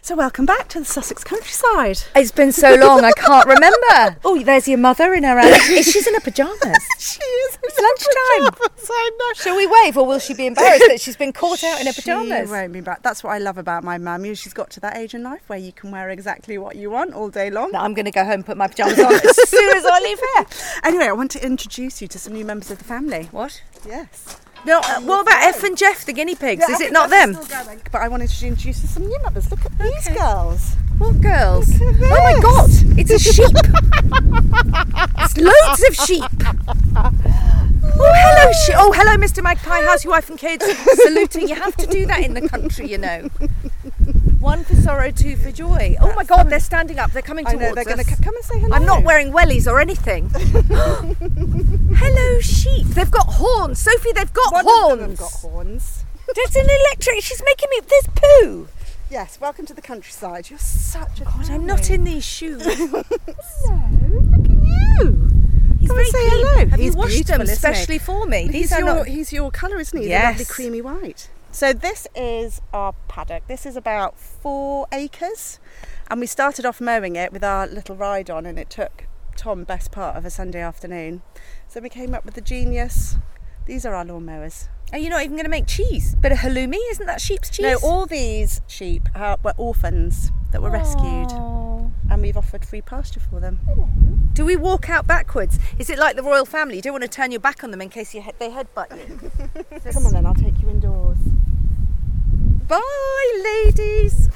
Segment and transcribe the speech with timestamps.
[0.00, 1.98] So welcome back to the Sussex countryside.
[2.16, 4.16] It's been so long, I can't remember.
[4.24, 5.84] Oh, there's your mother in her outfit.
[5.84, 6.58] She's in her pyjamas.
[6.98, 7.58] she is.
[7.62, 8.52] It's lunchtime.
[8.52, 9.34] Pajamas, I know.
[9.34, 11.92] Shall we wave, or will she be embarrassed that she's been caught out in her
[11.92, 12.48] pyjamas?
[12.48, 13.02] She won't be back.
[13.02, 14.24] That's what I love about my mum.
[14.34, 17.12] She's got to that age in life where you can wear exactly what you want
[17.14, 17.72] all day long.
[17.72, 20.00] No, I'm going to go home and put my pyjamas on as soon as I
[20.00, 20.46] leave here.
[20.84, 23.28] Anyway, I want to introduce you to some new members of the family.
[23.30, 23.62] What?
[23.86, 24.40] Yes.
[24.64, 26.64] No, uh, what about F and Jeff, the guinea pigs?
[26.66, 27.36] Yeah, Is I it not them?
[27.90, 29.50] But I wanted to introduce some new members.
[29.50, 30.74] Look at these girls.
[30.98, 31.68] What girls?
[31.80, 33.50] Oh my god, it's a sheep.
[35.18, 36.22] it's loads of sheep.
[37.94, 38.74] Oh, hello, sheep.
[38.78, 39.42] Oh, hello, Mr.
[39.42, 39.82] Magpie.
[39.82, 40.64] How's your wife and kids?
[41.02, 41.48] Saluting.
[41.48, 43.28] You have to do that in the country, you know.
[44.42, 45.94] One for sorrow, two for joy.
[46.00, 47.12] Oh my god, they're standing up.
[47.12, 48.74] They're coming I towards know they're to come and say hello.
[48.74, 50.28] I'm not wearing wellies or anything.
[51.94, 52.86] Hello, sheep.
[52.88, 53.78] They've got horns.
[53.78, 54.92] Sophie, they've got One horns.
[54.94, 56.04] of them have got horns.
[56.34, 57.22] There's an electric.
[57.22, 57.80] She's making me.
[57.88, 58.68] There's poo.
[59.10, 60.50] Yes, welcome to the countryside.
[60.50, 62.62] You're such a God, I'm not in these shoes.
[62.66, 65.30] Hello, look at you.
[65.78, 66.30] He's Come very and say clean.
[66.46, 66.66] hello.
[66.68, 68.48] Have He's you washed them isn't specially for me?
[68.48, 69.06] These he's are your not.
[69.06, 70.08] he's your colour, isn't he?
[70.08, 71.28] The lovely creamy white.
[71.54, 73.46] So this is our paddock.
[73.46, 75.60] This is about four acres,
[76.10, 79.04] and we started off mowing it with our little ride on, and it took
[79.36, 81.20] Tom best part of a Sunday afternoon.
[81.68, 83.16] So we came up with the genius.
[83.66, 84.70] These are our lawn mowers.
[84.94, 86.14] Are oh, you not even going to make cheese?
[86.14, 87.64] Bit of halloumi, isn't that sheep's cheese?
[87.64, 91.71] No, all these sheep are, were orphans that were rescued, Oh.
[92.12, 93.58] And we've offered free pasture for them.
[93.70, 93.88] Oh.
[94.34, 95.58] Do we walk out backwards?
[95.78, 96.76] Is it like the royal family?
[96.76, 98.90] You don't want to turn your back on them in case you he- they headbutt
[98.98, 99.30] you.
[99.92, 101.16] Come on then, I'll take you indoors.
[102.68, 104.28] Bye, ladies.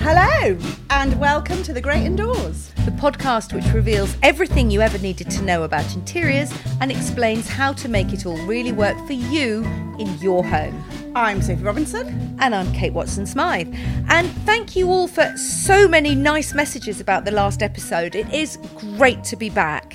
[0.00, 0.58] Hello,
[0.90, 2.72] and welcome to the Great Indoors.
[2.88, 6.50] The podcast which reveals everything you ever needed to know about interiors
[6.80, 9.62] and explains how to make it all really work for you
[9.98, 10.82] in your home.
[11.14, 12.38] I'm Sophie Robinson.
[12.40, 13.74] And I'm Kate Watson Smythe.
[14.08, 18.14] And thank you all for so many nice messages about the last episode.
[18.14, 18.56] It is
[18.96, 19.94] great to be back.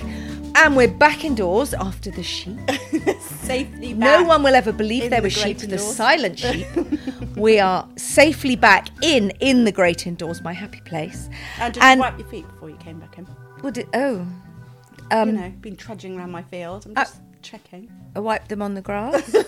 [0.56, 2.58] And we're back indoors after the sheep.
[3.20, 6.66] Safely No one will ever believe there the were sheep, great the silent sheep.
[7.36, 11.28] we are safely back in in the great indoors, my happy place.
[11.58, 13.26] And did And- you wipe your feet before you came back in?
[13.62, 14.26] Would it, oh,
[15.00, 16.86] you um, know, been trudging around my field.
[16.86, 17.90] I'm uh, just checking.
[18.14, 19.34] I wiped them on the grass.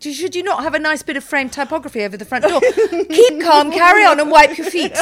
[0.00, 2.60] Should you not have a nice bit of framed typography over the front door?
[3.10, 4.96] Keep calm, carry on, and wipe your feet.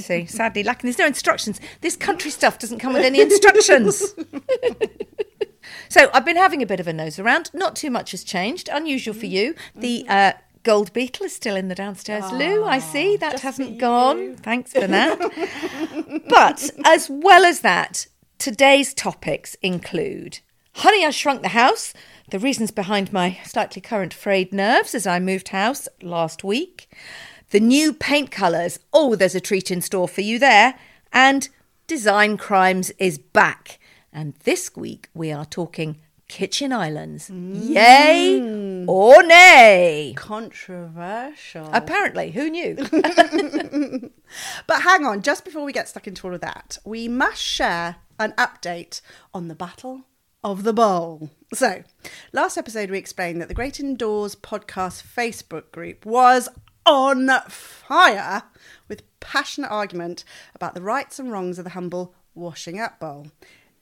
[0.00, 0.88] See, sadly lacking.
[0.88, 1.60] There's no instructions.
[1.80, 4.14] This country stuff doesn't come with any instructions.
[5.88, 7.50] so I've been having a bit of a nose around.
[7.52, 8.68] Not too much has changed.
[8.72, 9.54] Unusual for you.
[9.74, 10.32] The uh,
[10.62, 12.64] gold beetle is still in the downstairs loo.
[12.64, 14.36] I see that hasn't gone.
[14.36, 16.22] Thanks for that.
[16.28, 18.06] but as well as that,
[18.38, 20.40] today's topics include
[20.74, 21.92] Honey, I Shrunk the House,
[22.30, 26.88] the reasons behind my slightly current frayed nerves as I moved house last week,
[27.50, 28.78] the new paint colours.
[28.92, 30.78] Oh, there's a treat in store for you there.
[31.12, 31.48] And
[31.86, 33.78] Design Crimes is back.
[34.12, 37.28] And this week we are talking kitchen islands.
[37.28, 38.84] Yay mm.
[38.88, 40.14] or nay?
[40.16, 41.68] Controversial.
[41.72, 42.76] Apparently, who knew?
[44.66, 47.96] But hang on, just before we get stuck into all of that, we must share
[48.18, 49.00] an update
[49.34, 50.02] on the Battle
[50.44, 51.30] of the Bowl.
[51.52, 51.82] So,
[52.32, 56.48] last episode we explained that the Great Indoors podcast Facebook group was
[56.90, 58.42] on fire
[58.88, 60.24] with passionate argument
[60.56, 63.28] about the rights and wrongs of the humble washing up bowl.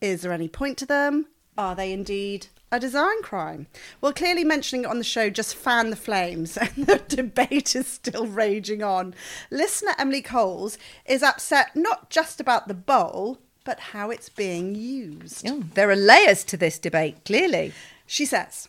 [0.03, 1.27] Is there any point to them?
[1.57, 3.67] Are they indeed a design crime?
[4.03, 7.87] Well, clearly mentioning it on the show just fanned the flames, and the debate is
[7.87, 9.15] still raging on.
[9.51, 10.77] Listener Emily Coles
[11.07, 15.49] is upset not just about the bowl, but how it's being used.
[15.49, 17.73] Oh, there are layers to this debate, clearly.
[18.07, 18.69] She says,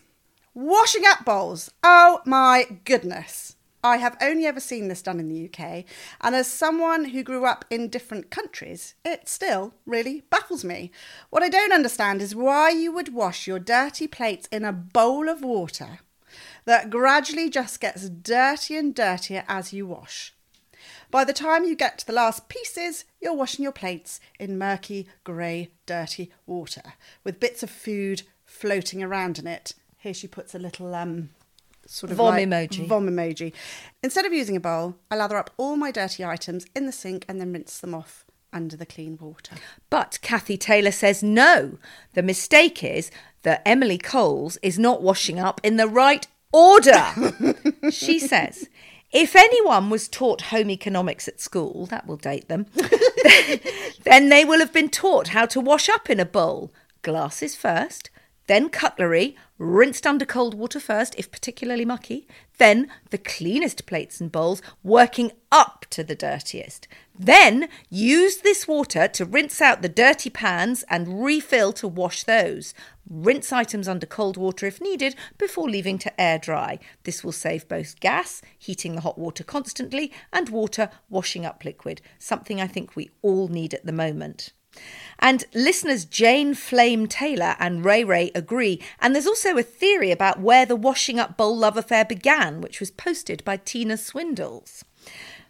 [0.54, 1.70] Washing up bowls.
[1.84, 3.56] Oh my goodness.
[3.82, 5.84] I have only ever seen this done in the UK,
[6.20, 10.90] and as someone who grew up in different countries, it still really baffles me.
[11.30, 15.28] What I don't understand is why you would wash your dirty plates in a bowl
[15.28, 16.00] of water
[16.64, 20.34] that gradually just gets dirtier and dirtier as you wash.
[21.10, 25.08] By the time you get to the last pieces, you're washing your plates in murky,
[25.24, 26.94] grey, dirty water
[27.24, 29.74] with bits of food floating around in it.
[29.98, 31.30] Here she puts a little um,
[31.90, 32.86] sort of Vom like- emoji.
[32.86, 33.52] Vom emoji.
[34.02, 37.24] Instead of using a bowl, I lather up all my dirty items in the sink
[37.28, 39.56] and then rinse them off under the clean water.
[39.90, 41.78] But Kathy Taylor says no.
[42.14, 43.10] The mistake is
[43.42, 47.06] that Emily Coles is not washing up in the right order.
[47.90, 48.68] she says,
[49.12, 52.66] if anyone was taught home economics at school, that will date them,
[54.04, 56.72] then they will have been taught how to wash up in a bowl.
[57.02, 58.10] Glasses first,
[58.50, 62.26] then cutlery, rinsed under cold water first, if particularly mucky,
[62.58, 66.88] then the cleanest plates and bowls, working up to the dirtiest.
[67.16, 72.74] Then use this water to rinse out the dirty pans and refill to wash those.
[73.08, 76.80] Rinse items under cold water if needed before leaving to air dry.
[77.04, 82.00] This will save both gas, heating the hot water constantly, and water washing up liquid,
[82.18, 84.54] something I think we all need at the moment.
[85.18, 88.80] And listeners Jane Flame Taylor and Ray Ray agree.
[89.00, 92.80] And there's also a theory about where the washing up bowl love affair began, which
[92.80, 94.84] was posted by Tina Swindles,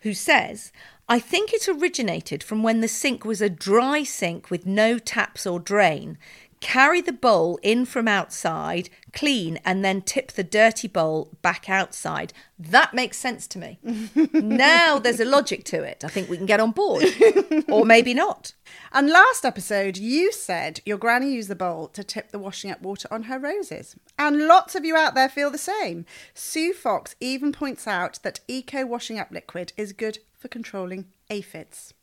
[0.02, 0.72] who says,
[1.08, 5.46] I think it originated from when the sink was a dry sink with no taps
[5.46, 6.18] or drain.
[6.60, 12.34] Carry the bowl in from outside, clean, and then tip the dirty bowl back outside.
[12.58, 13.78] That makes sense to me.
[14.34, 16.04] now there's a logic to it.
[16.04, 17.06] I think we can get on board.
[17.68, 18.52] or maybe not.
[18.92, 22.82] And last episode, you said your granny used the bowl to tip the washing up
[22.82, 23.96] water on her roses.
[24.18, 26.04] And lots of you out there feel the same.
[26.34, 31.94] Sue Fox even points out that eco washing up liquid is good for controlling aphids.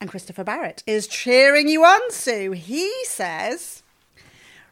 [0.00, 2.52] And Christopher Barrett is cheering you on, Sue.
[2.52, 3.82] He says,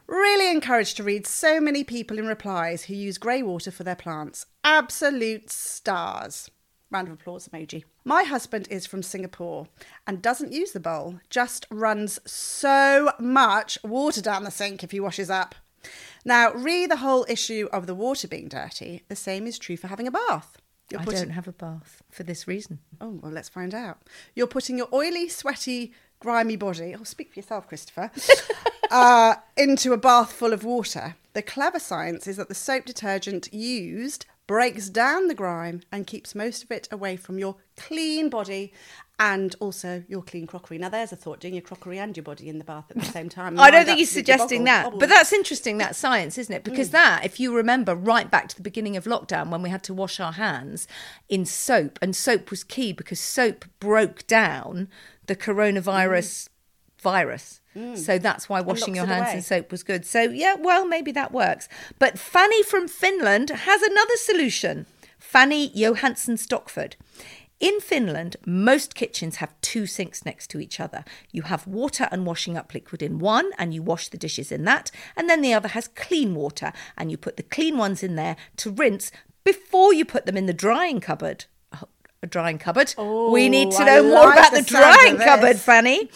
[0.07, 3.95] Really encouraged to read so many people in replies who use grey water for their
[3.95, 4.47] plants.
[4.63, 6.49] Absolute stars.
[6.89, 7.83] Round of applause emoji.
[8.03, 9.67] My husband is from Singapore
[10.07, 14.99] and doesn't use the bowl, just runs so much water down the sink if he
[14.99, 15.53] washes up.
[16.25, 19.87] Now, re the whole issue of the water being dirty, the same is true for
[19.87, 20.57] having a bath.
[20.91, 22.79] You're I putting- don't have a bath for this reason.
[22.99, 23.99] Oh, well, let's find out.
[24.35, 28.11] You're putting your oily, sweaty, grimy body, oh, speak for yourself, Christopher,
[28.91, 31.15] uh, into a bath full of water.
[31.33, 36.33] The clever science is that the soap detergent used breaks down the grime and keeps
[36.33, 38.73] most of it away from your clean body
[39.19, 40.77] and also your clean crockery.
[40.77, 43.05] Now, there's a thought doing your crockery and your body in the bath at the
[43.05, 43.59] same time.
[43.59, 45.07] I don't think he's suggesting that, but oh.
[45.07, 45.77] that's interesting.
[45.77, 46.63] That science, isn't it?
[46.63, 46.93] Because mm.
[46.93, 49.93] that, if you remember, right back to the beginning of lockdown when we had to
[49.93, 50.87] wash our hands
[51.27, 54.87] in soap, and soap was key because soap broke down
[55.27, 56.49] the coronavirus mm.
[57.01, 57.59] virus.
[57.75, 57.97] Mm.
[57.97, 59.37] So that's why washing your hands away.
[59.37, 60.05] in soap was good.
[60.05, 61.67] So yeah, well, maybe that works.
[61.99, 64.85] But Fanny from Finland has another solution.
[65.19, 66.95] Fanny Johansson Stockford.
[67.59, 71.03] In Finland, most kitchens have two sinks next to each other.
[71.31, 74.63] You have water and washing up liquid in one, and you wash the dishes in
[74.63, 78.15] that, and then the other has clean water, and you put the clean ones in
[78.15, 79.11] there to rinse
[79.43, 81.45] before you put them in the drying cupboard.
[81.73, 81.89] Oh,
[82.23, 82.93] a drying cupboard.
[82.97, 85.57] Oh, we need to I know more like about the the drying cupboard.
[85.57, 86.09] Fanny.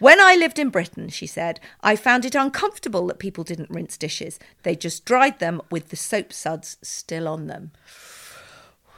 [0.00, 3.96] When I lived in Britain, she said, I found it uncomfortable that people didn't rinse
[3.96, 4.38] dishes.
[4.62, 7.72] They just dried them with the soap suds still on them.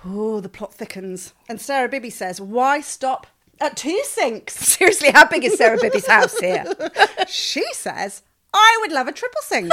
[0.05, 1.35] Oh, the plot thickens.
[1.49, 3.27] And Sarah Bibby says, why stop
[3.61, 4.55] at two sinks?
[4.59, 6.65] Seriously, how big is Sarah Bibby's house here?
[7.29, 9.73] She says, I would love a triple sink.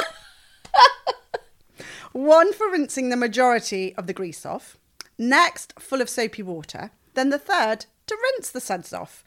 [2.11, 4.77] One for rinsing the majority of the grease off,
[5.17, 6.91] Next, full of soapy water.
[7.15, 9.23] Then the third, to rinse the suds off.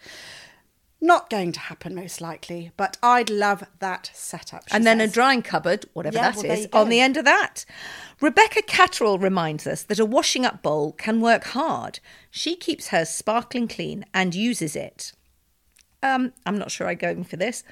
[1.03, 4.65] Not going to happen, most likely, but I'd love that setup.
[4.71, 7.65] and then a drying cupboard, whatever Yeah, that well, is, on the end of that.
[8.21, 12.01] Rebecca Catterall reminds us that a washing up bowl can work hard.
[12.31, 15.13] She keeps hers sparkling clean and uses it.
[16.03, 17.65] Um, I'm not sure I'm going for this.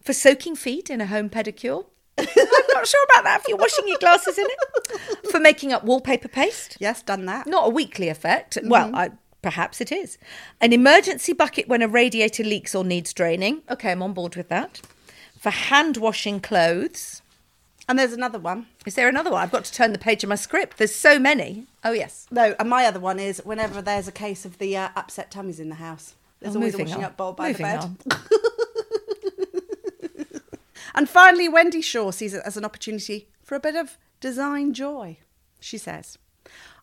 [0.00, 1.86] For soaking feet in a home pedicure.
[2.18, 2.26] I'm
[2.72, 5.30] not sure about that if you're washing your glasses in it.
[5.30, 6.76] For making up wallpaper paste.
[6.78, 7.48] Yes, done that.
[7.48, 8.56] Not a weekly effect.
[8.62, 9.10] Well, I,
[9.46, 10.18] perhaps it is.
[10.60, 13.62] An emergency bucket when a radiator leaks or needs draining.
[13.70, 14.80] Okay, I'm on board with that.
[15.38, 17.22] For hand washing clothes.
[17.88, 18.66] And there's another one.
[18.84, 19.40] Is there another one?
[19.40, 20.78] I've got to turn the page of my script.
[20.78, 21.66] There's so many.
[21.84, 22.26] Oh, yes.
[22.32, 25.60] No, and my other one is whenever there's a case of the uh, upset tummies
[25.60, 26.14] in the house.
[26.40, 27.04] There's Oh, always a washing on.
[27.04, 27.84] up bowl by Moving the bed.
[27.84, 27.96] on.
[30.94, 35.18] And finally, Wendy Shaw sees it as an opportunity for a bit of design joy.
[35.60, 36.16] She says,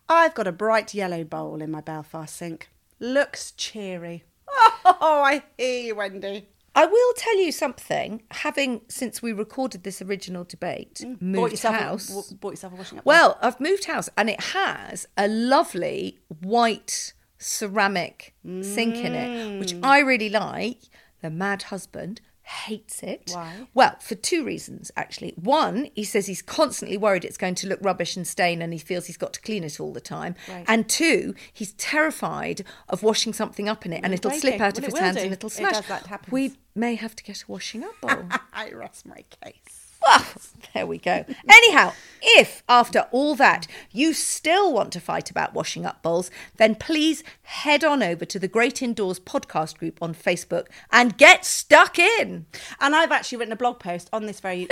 [0.10, 2.70] I've got a bright yellow bowl in my Belfast sink.
[3.00, 4.24] Looks cheery.
[4.86, 6.50] Oh, I hear you, Wendy.
[6.76, 8.22] I will tell you something.
[8.32, 11.12] Having, since we recorded this original debate, mm.
[11.12, 12.10] Bought moved yourself, house.
[12.10, 13.06] A, w- bought yourself a washing up.
[13.06, 19.74] Well, I've moved house and it has a lovely white ceramic sink in it, which
[19.74, 19.86] mm.
[19.86, 20.80] I really like.
[21.22, 23.32] The mad husband hates it.
[23.34, 23.68] Why?
[23.74, 25.34] Well, for two reasons, actually.
[25.38, 28.80] One, he says he's constantly worried it's going to look rubbish and stain and he
[28.80, 30.36] feels he's got to clean it all the time.
[30.50, 30.66] Right.
[30.68, 34.42] And two, he's terrified of washing something up in it and it'll breaking.
[34.52, 35.24] slip out of Well, it his hands do.
[35.24, 35.74] and it'll It smash.
[35.74, 36.32] does, that happens.
[36.32, 38.24] We may have to get a washing up bowl.
[38.54, 39.83] I rest my case.
[40.06, 40.26] Well,
[40.74, 41.26] there we go.
[41.50, 46.76] Anyhow, if after all that you still want to fight about washing up bowls, then
[46.76, 52.00] please head on over to the Great Indoors podcast group on Facebook and get stuck
[52.00, 52.46] in.
[52.80, 54.68] And I've actually written a blog post on this very,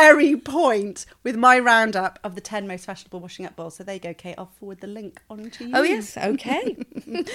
[0.00, 3.76] very point with my roundup of the 10 most fashionable washing up bowls.
[3.76, 4.34] So there you go, Kate.
[4.38, 5.72] I'll forward the link on to oh, you.
[5.74, 6.76] Oh, yes, okay.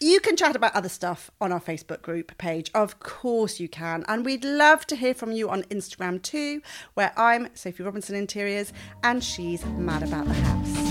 [0.00, 2.70] You can chat about other stuff on our Facebook group page.
[2.74, 4.04] Of course you can.
[4.06, 8.72] And we'd love to hear from you on Instagram too, where I'm Sophie Robinson Interiors
[9.02, 10.83] and she's mad about the house.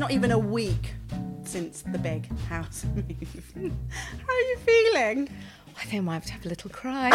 [0.00, 0.94] Not even a week
[1.44, 2.86] since the big house
[3.54, 3.72] move.
[4.26, 5.28] How are you feeling?
[5.78, 7.08] I think I might have to have a little cry.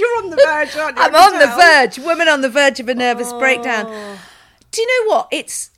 [0.00, 1.02] You're on the verge, aren't you?
[1.04, 3.86] I'm on the verge, woman on the verge of a nervous breakdown.
[4.72, 5.28] Do you know what?
[5.30, 5.70] It's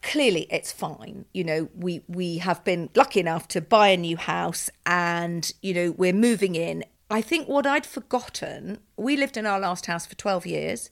[0.00, 1.24] clearly it's fine.
[1.34, 5.74] You know, we we have been lucky enough to buy a new house and you
[5.74, 6.84] know, we're moving in.
[7.10, 10.90] I think what I'd forgotten, we lived in our last house for 12 years,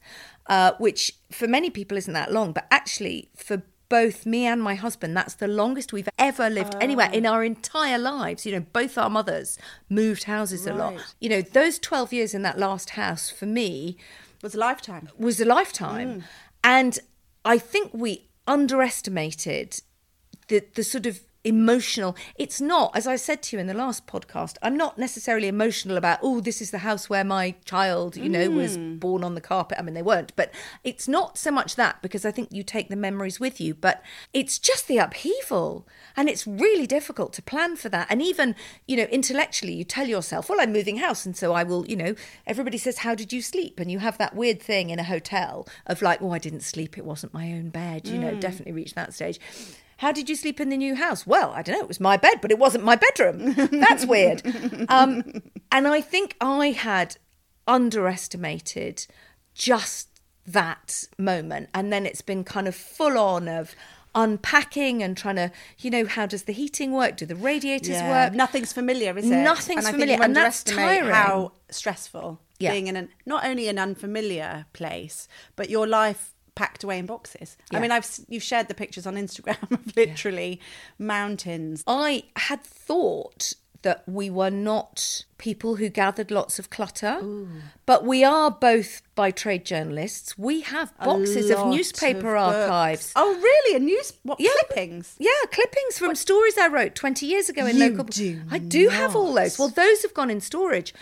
[0.49, 4.75] uh, which for many people isn't that long, but actually for both me and my
[4.75, 7.33] husband, that's the longest we've ever lived anywhere in oh.
[7.33, 8.45] our entire lives.
[8.45, 11.15] You know, both our mothers moved houses a lot.
[11.21, 13.97] You know, those 12 years in that last house for me
[14.43, 15.09] was a lifetime.
[15.19, 16.09] was a lifetime.
[16.09, 16.23] Mm.
[16.65, 16.99] And
[17.45, 19.81] I think we underestimated
[20.49, 22.15] the the sort of emotional.
[22.37, 25.97] It's not as i said to you in the last podcast i'm not necessarily emotional
[25.97, 28.99] about oh this is the house where my child you know was mm.
[28.99, 29.79] born on the carpet.
[29.79, 30.53] I mean they weren't but
[30.85, 34.03] it's not so much that because i think you take the memories with you but
[34.33, 35.87] it's just the upheaval
[36.17, 38.55] and it's really difficult to plan for that and even
[38.87, 41.97] you know intellectually you tell yourself well i'm moving house and so i will you
[41.97, 42.15] know
[42.47, 43.81] everybody says how did you sleep?
[43.81, 46.99] And you have that weird thing in a hotel of like oh i didn't sleep
[46.99, 48.41] it wasn't my own bed you know mm.
[48.41, 49.39] definitely reached that stage
[49.99, 51.27] how did you sleep in the new house?
[51.27, 51.83] Well, I don't know.
[51.83, 53.55] It was my bed, but it wasn't my bedroom.
[53.73, 54.43] That's weird.
[54.89, 57.17] Um, and I think I had
[57.67, 59.07] underestimated
[59.55, 60.09] just
[60.47, 61.69] that moment.
[61.75, 63.75] And then it's been kind of full on of
[64.15, 67.17] unpacking and trying to, you know, how does the heating work?
[67.17, 68.33] Do the radiators work?
[68.33, 69.37] Nothing's familiar, is it?
[69.37, 71.13] Nothing's and familiar, and that's tiring.
[71.15, 72.73] How stressful Yeah.
[72.73, 77.57] being in an not only an unfamiliar place, but your life packed away in boxes.
[77.71, 77.79] Yeah.
[77.79, 80.61] I mean, I've you've shared the pictures on Instagram of literally
[80.99, 81.85] mountains.
[81.87, 87.21] I had thought that we were not people who gathered lots of clutter,
[87.87, 90.37] but we are both by trade journalists.
[90.37, 93.13] We have boxes of newspaper of archives.
[93.15, 93.77] Oh, really?
[93.77, 95.15] A news what Yeah, clippings?
[95.21, 98.05] Yeah, clippings from stories I wrote 20 years ago in You local.
[98.07, 99.57] do I do have all those.
[99.61, 100.93] Well, those have gone in storage,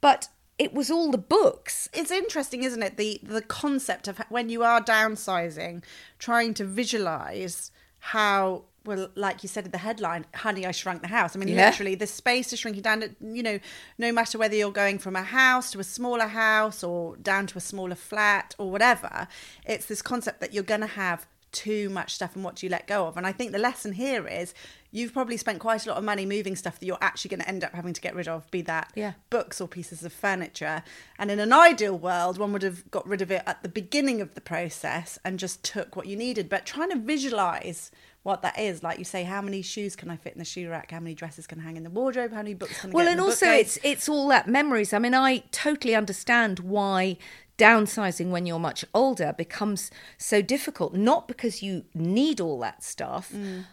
[0.00, 0.28] but
[0.62, 1.88] it was all the books.
[1.92, 2.96] It's interesting, isn't it?
[2.96, 5.82] The the concept of when you are downsizing,
[6.18, 11.08] trying to visualize how well, like you said in the headline, "Honey, I shrunk the
[11.08, 11.66] house." I mean, Yeah.
[11.66, 13.16] literally, the space is shrinking down.
[13.20, 13.58] You know,
[13.98, 17.58] no matter whether you're going from a house to a smaller house or down to
[17.58, 19.28] a smaller flat or whatever,
[19.66, 22.70] it's this concept that you're going to have too much stuff and what do you
[22.70, 23.16] let go of?
[23.16, 24.54] And I think the lesson here is
[24.90, 27.48] you've probably spent quite a lot of money moving stuff that you're actually going to
[27.48, 29.12] end up having to get rid of, be that Yeah.
[29.30, 30.82] books or pieces of furniture.
[31.18, 34.20] And in an ideal world, one would have got rid of it at the beginning
[34.20, 36.48] of the process and just took what you needed.
[36.48, 37.90] But trying to visualize
[38.22, 40.68] what that is, like you say, how many shoes can I fit in the shoe
[40.70, 40.92] rack?
[40.92, 42.30] How many dresses can hang in the wardrobe?
[42.30, 43.76] How many books can I well and also bookcase?
[43.78, 47.16] it's it's all that memories i mean i totally understand why
[47.58, 53.32] downsizing when you're much older becomes so difficult not because you need all that stuff
[53.32, 53.64] mm.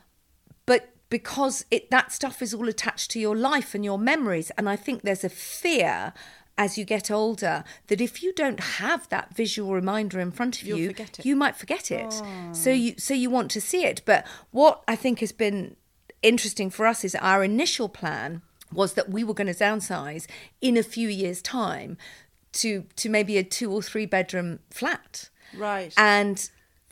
[0.66, 4.52] but because it that stuff is all attached to your life and your memories.
[4.58, 6.14] And i think there's a fear
[6.58, 10.68] as you get older that if you don't have that visual reminder in front of
[10.68, 12.14] You'll you you might forget it.
[12.14, 12.54] Oh.
[12.54, 14.02] So you so you want to see it.
[14.06, 15.76] But what i think has been
[16.22, 20.28] interesting for us is our initial plan was that we were going to downsize
[20.62, 21.98] in a few years time
[22.54, 25.94] to to maybe a two or three bedroom flat Right.
[25.98, 26.50] and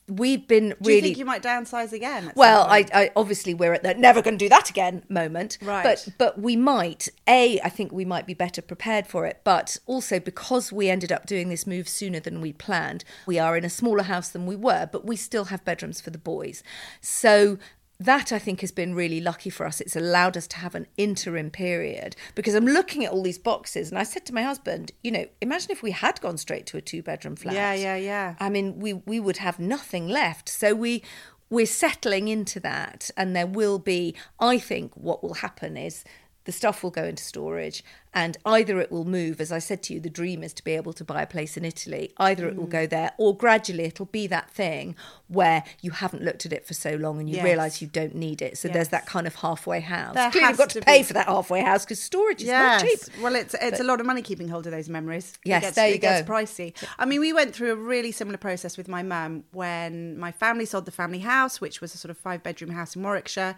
[0.09, 0.83] we've been really.
[0.83, 2.31] do you think you might downsize again?
[2.35, 2.85] well, I.
[2.93, 5.57] I obviously we're at the never going to do that again moment.
[5.61, 5.83] Right.
[5.83, 7.09] But but we might.
[7.27, 9.41] A, I think we might be better prepared for it.
[9.43, 13.57] But also because we ended up doing this move sooner than we planned, we are
[13.57, 16.63] in a smaller house than we were, but we still have bedrooms for the boys.
[17.01, 17.57] So
[17.99, 19.81] that I think has been really lucky for us.
[19.81, 23.89] It's allowed us to have an interim period because I'm looking at all these boxes
[23.89, 26.77] and I said to my husband, you know, imagine if we had gone straight to
[26.77, 27.55] a two bedroom flat.
[27.55, 28.35] Yeah, yeah, yeah.
[28.39, 30.47] I mean, we we would have nothing left.
[30.47, 31.03] So we
[31.49, 34.15] we're settling into that, and there will be.
[34.39, 36.03] I think what will happen is
[36.47, 39.39] the stuff will go into storage, and either it will move.
[39.39, 41.55] As I said to you, the dream is to be able to buy a place
[41.57, 42.13] in Italy.
[42.17, 42.69] Either it will Mm.
[42.79, 44.95] go there, or gradually it'll be that thing
[45.27, 47.43] where you haven't looked at it for so long and you Yes.
[47.45, 48.57] realise you don't need it.
[48.57, 50.15] So there's that kind of halfway house.
[50.15, 51.03] there clearly you've got to, to pay be.
[51.03, 52.81] for that halfway house because storage is yes.
[52.81, 53.21] not cheap.
[53.21, 55.37] Well, it's it's a lot of money keeping hold of those memories.
[55.43, 56.33] Yes, it gets, there you it gets go.
[56.33, 56.73] pricey.
[56.97, 60.65] I mean, we went through a really similar process with my mum when my family
[60.65, 63.55] sold the family house, which was a sort of five bedroom house in Warwickshire.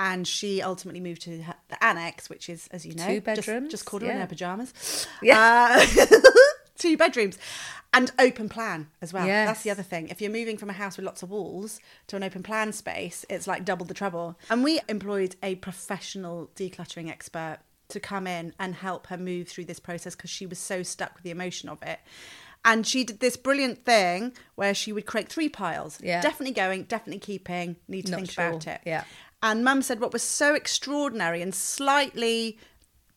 [0.00, 3.24] And she ultimately moved to her- the annex, which is, as you know, Two just-
[3.24, 5.06] bedrooms, Just, called her in her pajamas.
[5.22, 5.84] Yeah.
[6.00, 6.06] Uh,
[6.78, 7.36] two bedrooms
[7.92, 9.26] and open plan as well.
[9.26, 10.08] That's the other thing.
[10.08, 13.24] If you're moving from a house with lots of walls to an open plan space,
[13.28, 14.38] it's like double the trouble.
[14.50, 17.58] And we employed a professional decluttering expert
[17.88, 21.14] to come in and help her move through this process because she was so stuck
[21.14, 21.98] with the emotion of it.
[22.64, 25.98] And she did this brilliant thing where she would create three piles.
[26.02, 26.20] Yeah.
[26.20, 28.48] Definitely going, definitely keeping, need to Not think sure.
[28.48, 28.80] about it.
[28.84, 29.04] Yeah.
[29.42, 32.58] And mum said what was so extraordinary and slightly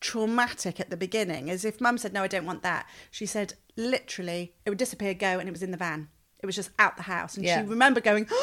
[0.00, 3.54] traumatic at the beginning is if mum said, No, I don't want that, she said,
[3.76, 6.08] literally, it would disappear, go, and it was in the van.
[6.40, 7.36] It was just out the house.
[7.36, 7.62] And Yeah.
[7.62, 8.26] she remembered going,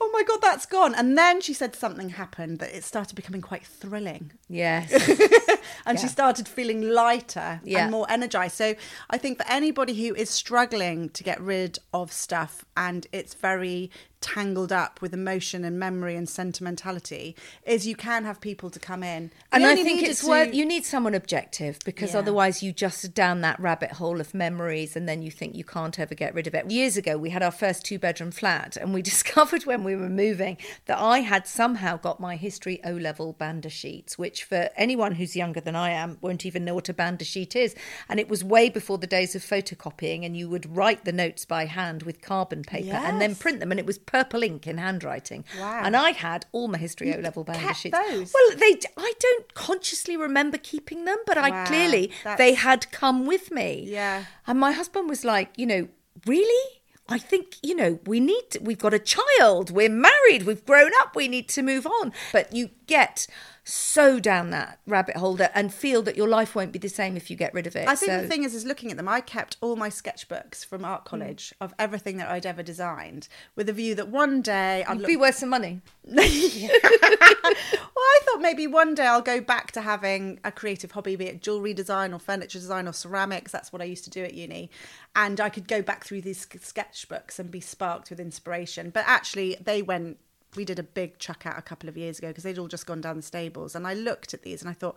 [0.00, 0.94] Oh my God, that's gone.
[0.94, 4.32] And then she said something happened that it started becoming quite thrilling.
[4.48, 4.90] Yes.
[5.86, 7.82] And she started feeling lighter Yeah.
[7.82, 8.56] and more energized.
[8.56, 8.74] So
[9.10, 13.90] I think for anybody who is struggling to get rid of stuff and it's very
[14.20, 19.04] tangled up with emotion and memory and sentimentality, is you can have people to come
[19.04, 19.30] in.
[19.52, 22.18] And I think it's to- worth you need someone objective because Yeah.
[22.20, 25.98] otherwise you just down that rabbit hole of memories and then you think you can't
[26.00, 26.68] ever get rid of it.
[26.68, 30.08] Years ago we had our first two bedroom flat and we discovered when we were
[30.08, 35.12] moving that I had somehow got my history O level Banda sheets, which for anyone
[35.12, 37.74] who's younger than I am won't even know what a Banda sheet is.
[38.08, 41.44] And it was way before the days of photocopying and you would write the notes
[41.44, 44.78] by hand with carbon paper and then print them and it was purple ink in
[44.78, 45.44] handwriting.
[45.58, 45.80] Wow.
[45.84, 47.96] And I had all my history O level Banda sheets.
[47.96, 48.32] those?
[48.34, 52.90] Well, they I don't consciously remember keeping them, but I Wow, clearly that's- they had
[52.90, 53.84] come with me.
[53.86, 54.24] Yeah.
[54.46, 55.88] And my husband was like, you know,
[56.26, 56.74] really?
[57.10, 60.90] I think, you know, we need to, we've got a child, we're married, we've grown
[61.00, 62.12] up, we need to move on.
[62.34, 63.26] But you get
[63.70, 67.16] so down that rabbit hole that, and feel that your life won't be the same
[67.16, 67.86] if you get rid of it.
[67.86, 69.08] I think So- the thing is, is looking at them.
[69.08, 71.08] I kept all my sketchbooks from art Hmm.
[71.08, 75.06] college of everything that I'd ever designed, with a view that one day I'd look
[75.06, 75.82] be worth some money.
[76.04, 81.26] well, I thought maybe one day I'll go back to having a creative hobby, be
[81.26, 83.52] it jewelry design or furniture design or ceramics.
[83.52, 84.70] That's what I used to do at uni.
[85.14, 88.90] And I could go back through these sketchbooks and be sparked with inspiration.
[88.90, 90.18] But actually, they went,
[90.56, 92.86] we did a big chuck out a couple of years ago because they'd all just
[92.86, 93.74] gone down the stables.
[93.74, 94.96] And I looked at these and I thought,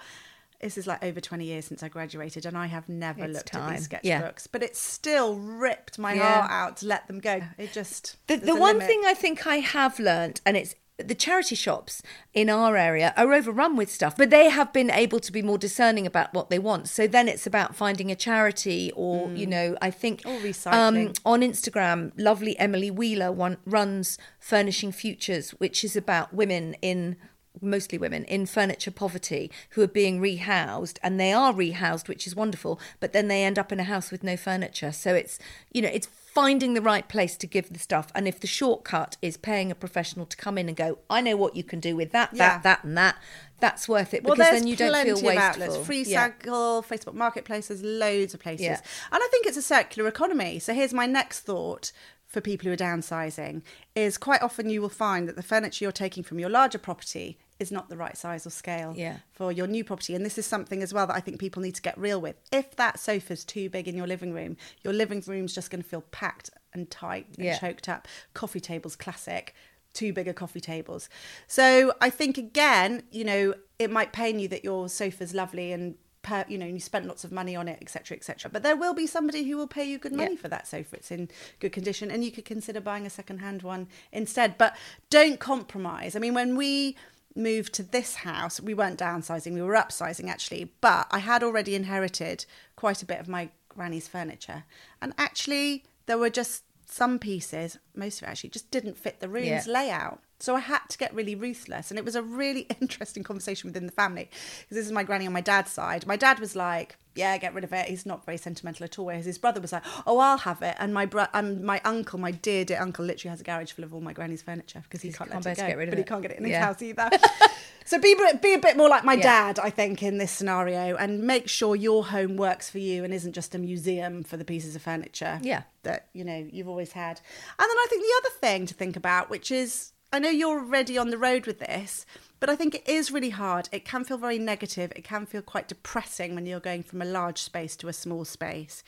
[0.62, 3.56] this is like over 20 years since I graduated, and I have never It's looked
[3.56, 4.00] at these sketchbooks.
[4.04, 4.32] Yeah.
[4.52, 6.42] But it still ripped my Yeah.
[6.42, 7.42] heart out to let them go.
[7.58, 8.18] It just.
[8.28, 8.88] The, the one limit.
[8.88, 10.76] thing I think I have learned, and it's
[11.08, 12.02] the charity shops
[12.34, 15.58] in our area are overrun with stuff, but they have been able to be more
[15.58, 16.88] discerning about what they want.
[16.88, 22.12] So then it's about finding a charity, or you know, I think um, on Instagram,
[22.18, 27.18] lovely Emily Wheeler one runs Furnishing Futures, which is about women in
[27.62, 32.36] mostly women in furniture poverty who are being rehoused and they are rehoused which is
[32.36, 35.38] wonderful but then they end up in a house with no furniture so it's
[35.71, 39.17] you know it's finding the right place to give the stuff and if the shortcut
[39.21, 41.95] is paying a professional to come in and go i know what you can do
[41.95, 42.54] with that Yeah.
[42.58, 43.15] that that and that
[43.60, 45.86] that's worth it Well, because there's then you don't feel plenty of wasteful outlets.
[45.86, 46.24] Free Yeah.
[46.30, 48.65] Cycle, Facebook Marketplace, there's loads of places.
[48.65, 48.80] Yeah.
[49.12, 50.58] And I think it's a circular economy.
[50.58, 51.91] So here's my next thought
[52.28, 53.62] for people who are downsizing
[53.93, 57.38] is quite often you will find that the furniture you're taking from your larger property
[57.62, 59.17] is not the right size or scale Yeah.
[59.32, 60.15] for your new property.
[60.15, 62.36] And this is something as well that I think people need to get real with.
[62.52, 65.88] If that sofa's too big in your living room, your living room's just going to
[65.88, 67.58] feel packed and tight and Yeah.
[67.60, 68.08] choked up.
[68.34, 69.54] Coffee tables, classic.
[69.93, 71.10] Two bigger coffee tables.
[71.47, 75.95] So I think again, you know, it might pain you that your sofa's lovely and
[76.24, 78.50] per, you know you spent lots of money on it, etc., etc.
[78.54, 80.39] But there will be somebody who will pay you good money Yeah.
[80.41, 80.97] for that sofa.
[80.97, 84.56] It's in good condition, and you could consider buying a second-hand one instead.
[84.58, 84.78] But
[85.10, 86.15] don't compromise.
[86.15, 86.95] I mean, when we
[87.36, 90.72] moved to this house, we weren't downsizing; we were upsizing actually.
[90.82, 94.63] But I had already inherited quite a bit of my granny's furniture,
[95.02, 99.30] and actually there were just some pieces, most of it actually, just didn't fit the
[99.30, 99.74] room's Yeah.
[99.74, 100.22] layout.
[100.39, 101.89] So I had to get really ruthless.
[101.89, 104.30] And it was a really interesting conversation within the family.
[104.60, 106.06] Because this is my granny on my dad's side.
[106.06, 107.88] My dad was like, yeah, get rid of it.
[107.88, 109.06] He's not very sentimental at all.
[109.06, 110.76] Whereas his brother was like, oh, I'll have it.
[110.80, 113.84] And my bro- um, my uncle, my dear, dear uncle, literally has a garage full
[113.84, 115.67] of all my granny's furniture because he can't can't let it go.
[115.67, 116.08] get rid of but he it.
[116.08, 116.65] can't get it in his Yeah.
[116.65, 117.10] house either.
[117.86, 119.21] so be, be a bit more like my Yeah.
[119.54, 120.95] dad, I think, in this scenario.
[120.95, 124.45] And make sure your home works for you and isn't just a museum for the
[124.45, 125.63] pieces of furniture Yeah.
[125.84, 127.19] that you know you've always had.
[127.60, 130.60] And then I think the other thing to think about, which is I know you're
[130.60, 132.06] already on the road with this,
[132.42, 133.70] but I think it is really hard.
[133.72, 134.92] It can feel very negative.
[134.96, 138.26] It can feel quite depressing when you're going from a large space to a small
[138.26, 138.84] space.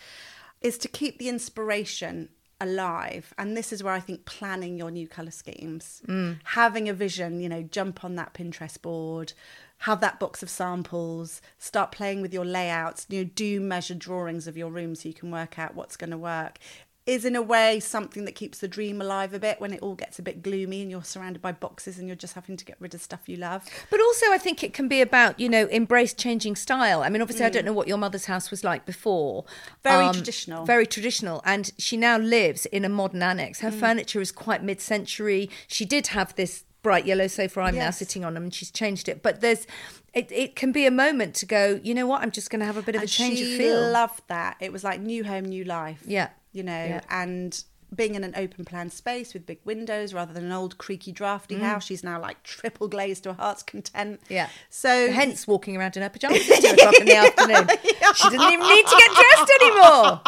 [0.59, 3.33] Is to keep the inspiration alive.
[3.37, 6.39] And this is where I think planning your new colour schemes, mm.
[6.43, 9.33] having a vision, you know, jump on that Pinterest board,
[9.79, 14.47] have that box of samples, start playing with your layouts, you know, do measure drawings
[14.47, 16.57] of your room so you can work out what's going to work.
[17.05, 19.95] Is in a way something that keeps the dream alive a bit when it all
[19.95, 22.77] gets a bit gloomy and you're surrounded by boxes and you're just having to get
[22.79, 23.65] rid of stuff you love.
[23.89, 27.03] But also, I think it can be about, you know, embrace changing style.
[27.03, 29.43] I mean, obviously, I don't know what your mother's house was like before.
[29.83, 29.91] Mm.
[29.91, 30.65] Um, Very traditional.
[30.65, 31.41] Very traditional.
[31.43, 33.59] And she now lives in a modern annex.
[33.59, 33.63] Mm.
[33.63, 35.49] Her furniture is quite mid century.
[35.67, 39.23] She did have this bright yellow sofa I'm now sitting on and she's changed it.
[39.23, 39.65] But there's,
[40.13, 42.65] it, it can be a moment to go, you know what, I'm just going to
[42.65, 43.89] have a bit of a change of feel.
[43.89, 44.57] loved that.
[44.59, 46.03] It was like new home, new life.
[46.05, 46.29] Yeah.
[46.53, 47.01] You know, Yeah.
[47.09, 47.63] and
[47.95, 51.59] being in an open plan space with big windows rather than an old creaky drafty
[51.59, 51.85] house.
[51.85, 54.19] She's now like triple glazed to her heart's content.
[54.21, 54.29] Mm.
[54.29, 54.49] Yeah.
[54.71, 57.67] So Hence walking around in her pajamas at two o'clock in the afternoon.
[58.15, 60.21] She doesn't even need to get dressed anymore.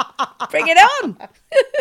[0.52, 1.18] Bring it on.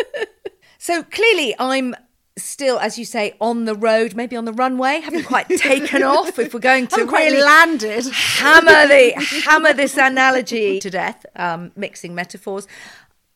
[0.79, 1.95] so clearly, I'm
[2.37, 6.39] still, as you say, on the road, maybe on the runway, haven't quite taken off.
[6.39, 8.07] If we're going to really landed.
[8.07, 9.13] hammer the
[9.45, 12.67] hammer this analogy to death, um, mixing metaphors.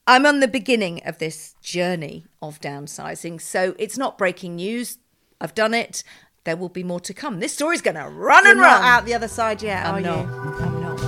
[0.09, 4.97] I'm on the beginning of this journey of downsizing, so it's not breaking news.
[5.39, 6.03] I've done it.
[6.45, 7.41] There will be more to come.
[7.41, 8.83] This story's going to run You're and run.
[8.83, 10.25] out the other side yet, I'm are not.
[10.25, 10.33] you?
[10.65, 10.99] I'm not.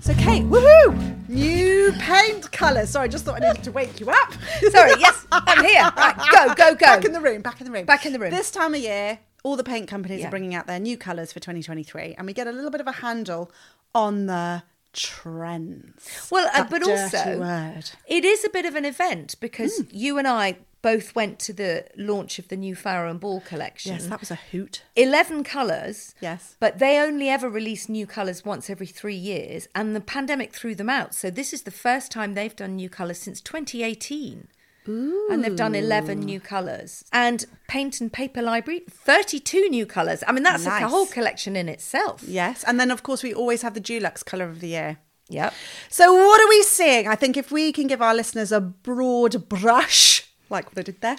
[0.00, 1.28] So Kate, woohoo!
[1.28, 2.88] New paint colours.
[2.88, 4.32] Sorry, I just thought I needed to wake you up.
[4.70, 5.82] Sorry, yes, I'm here.
[5.94, 6.86] Right, go, go, go.
[6.86, 7.84] Back in the room, back in the room.
[7.84, 8.30] Back in the room.
[8.30, 10.28] This time of year, all the paint companies Yeah.
[10.28, 12.86] are bringing out their new colours for 2023, and we get a little bit of
[12.86, 13.50] a handle
[13.94, 16.28] on the trends.
[16.30, 17.90] Well, uh, but also, word.
[18.06, 19.84] it is a bit of an event because Hmm.
[19.90, 23.92] you and I both went to the launch of the new Farrow and Ball collection.
[23.92, 24.82] Yes, that was a hoot.
[24.94, 26.14] 11 colours.
[26.20, 26.54] Yes.
[26.60, 30.74] But they only ever release new colours once every three years, and the pandemic threw
[30.76, 31.14] them out.
[31.14, 34.48] So this is the first time they've done new colours since 2018.
[34.86, 37.04] And they've done 11 new colours.
[37.12, 40.22] And Paint and Paper Library, 32 new colours.
[40.26, 42.22] I mean, that's like a whole collection in itself.
[42.26, 44.98] Yes, and then of course we always have the Dulux colour of the year.
[45.28, 45.52] Yep.
[45.88, 47.08] So what are we seeing?
[47.08, 51.00] I think if we can give our listeners a broad brush, like what I did
[51.00, 51.16] there,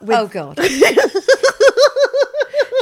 [0.00, 0.58] with- oh, God.
[0.64, 0.80] she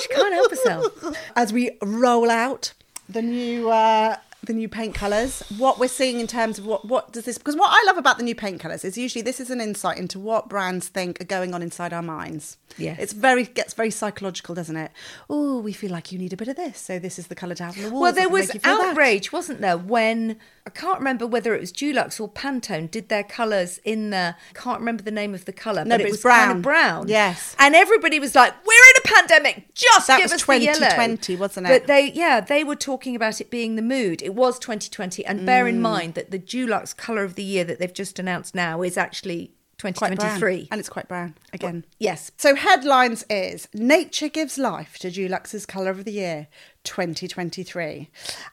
[0.08, 1.16] can't help herself.
[1.36, 2.72] as we roll out
[3.08, 7.12] the new uh, the new paint colours, what we're seeing in terms of what what
[7.12, 9.50] does this because what I love about the new paint colours is usually this is
[9.50, 12.58] an insight into what brands think are going on inside our minds.
[12.76, 14.90] yeah It's very gets very psychological, doesn't it?
[15.30, 17.54] Oh, we feel like you need a bit of this, so this is the colour
[17.56, 18.02] to have on the walls.
[18.02, 18.90] Well, there was feel that.
[18.90, 23.22] outrage, wasn't there, when I can't remember whether it was Dulux or Pantone did their
[23.24, 26.46] colours in the can't remember the name of the colour, No, but it was kind
[26.48, 26.56] brown.
[26.56, 27.08] of brown.
[27.08, 27.54] Yes.
[27.58, 29.74] and everybody was like, "We're in a pandemic.
[29.74, 30.78] Just That give was us the yellow.
[30.78, 31.70] 2020, wasn't it?
[31.70, 34.22] But they, yeah, they were talking about it being the mood.
[34.22, 35.68] It was 2020, and bear Mm.
[35.68, 38.96] in mind that the Dulux color of the year that they've just announced now is
[38.96, 40.68] actually Quite 2023.
[40.70, 41.84] And it's quite brown again.
[41.98, 42.30] Yes.
[42.38, 46.46] So headlines is Nature gives life to Dulux's colour of the year
[46.84, 48.08] 2023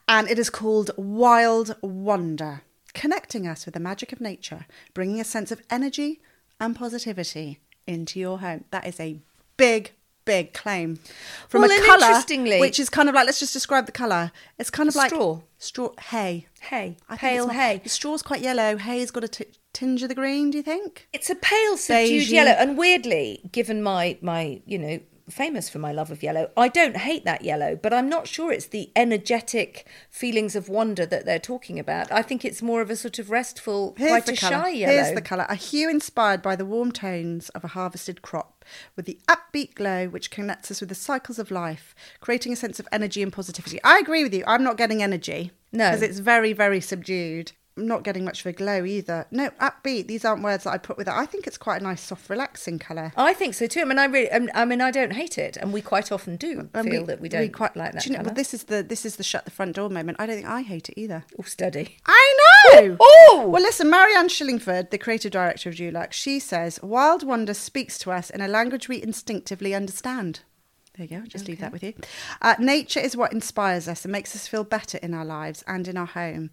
[0.10, 2.64] and it is called Wild Wonder,
[2.94, 6.20] connecting us with the magic of nature, bringing a sense of energy
[6.60, 8.66] and positivity into your home.
[8.72, 9.20] That is a
[9.58, 9.94] big
[10.26, 10.98] big claim
[11.50, 14.32] from Well, a colour interestingly- which is kind of like let's just describe the colour.
[14.60, 15.42] It's kind of like Straw.
[15.58, 16.48] straw hay.
[16.62, 16.98] Hay.
[17.10, 17.82] I Pale hay.
[17.84, 18.78] The straw's quite yellow.
[18.78, 20.52] Hay's got a t- tinge of the green.
[20.52, 21.08] Do you think?
[21.12, 22.30] It's a pale subdued Beigey.
[22.32, 26.68] yellow, and weirdly, given my my you know famous for my love of yellow, I
[26.68, 31.26] don't hate that yellow, but I'm not sure it's the energetic feelings of wonder that
[31.26, 32.12] they're talking about.
[32.12, 34.64] I think it's more of a sort of restful, Here's quite the a colour.
[34.64, 34.94] shy yellow.
[34.94, 35.46] Here's the colour.
[35.50, 38.64] A hue inspired by the warm tones of a harvested crop,
[38.96, 42.80] with the upbeat glow which connects us with the cycles of life, creating a sense
[42.80, 43.82] of energy and positivity.
[43.84, 44.44] I agree with you.
[44.48, 45.52] I'm not getting energy.
[45.72, 45.90] No.
[45.90, 47.54] Because it's very, very subdued.
[47.78, 49.28] I'm not getting much of a glow either.
[49.32, 50.08] No, upbeat.
[50.08, 51.14] These aren't words that I put with it.
[51.14, 53.14] I think it's quite a nice, soft, relaxing colour.
[53.16, 53.82] I think so too.
[53.82, 56.36] I mean, I really, um, I mean, I don't hate it, and we quite often
[56.36, 58.66] do And feel that we don't quite like that Do you know, well, this is
[58.66, 60.20] the this is the shut the front door moment.
[60.20, 61.24] I don't think I hate it either.
[61.40, 61.98] Oh, steady.
[62.06, 62.36] I
[62.74, 62.98] know.
[63.00, 63.48] Oh!
[63.48, 68.12] Well, listen, Marianne Shillingford, the creative director of Dulux, she says, Wild Wonder speaks to
[68.12, 70.42] us in a language we instinctively understand.
[70.98, 71.94] There you go, just leave that with you.
[72.42, 75.88] Uh, nature is what inspires us and makes us feel better in our lives and
[75.88, 76.52] in our home.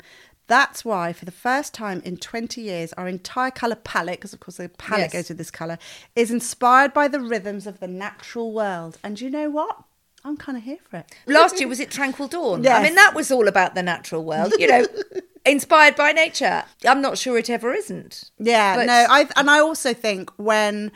[0.49, 4.41] That's why, for the first time in 20 years, our entire colour palette, because of
[4.41, 5.13] course the palette Yes.
[5.13, 5.79] goes with this colour,
[6.17, 8.99] is inspired by the rhythms of the natural world.
[9.05, 9.85] And you know what?
[10.25, 11.07] I'm kind of here for it.
[11.27, 12.67] Last year was it Tranquil Dawn?
[12.67, 14.85] I mean, that was all about the natural world, you know,
[15.47, 16.65] inspired by nature.
[16.85, 18.31] I'm not sure it ever isn't.
[18.39, 20.91] Yeah, But- no, I and I also think when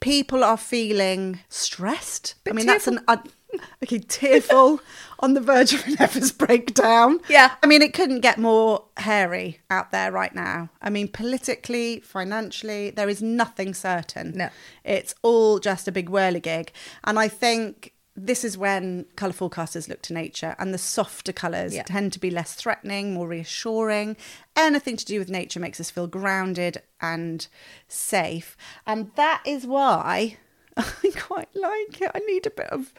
[0.00, 3.16] people are feeling stressed, I mean that's an uh,
[3.82, 4.80] okay tearful
[5.20, 7.20] on the verge of a nervous breakdown.
[7.28, 7.54] Yeah.
[7.62, 10.68] I mean it couldn't get more hairy out there right now.
[10.82, 14.32] I mean politically, financially, there is nothing certain.
[14.36, 14.48] No.
[14.84, 16.68] it's all just a big whirligig,
[17.04, 17.92] and I think.
[18.20, 21.84] This is when colour forecasters look to nature, and the softer colours Yeah.
[21.84, 24.16] tend to be less threatening, more reassuring.
[24.56, 27.46] Anything to do with nature makes us feel grounded and
[27.86, 28.56] safe.
[28.88, 30.36] And that is why
[30.76, 32.10] I quite like it.
[32.12, 32.92] I need a bit of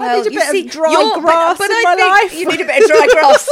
[0.00, 2.08] I need a you bit see, of dry but- grass but in I my think
[2.10, 2.38] life.
[2.38, 3.48] You need a bit of dry grass.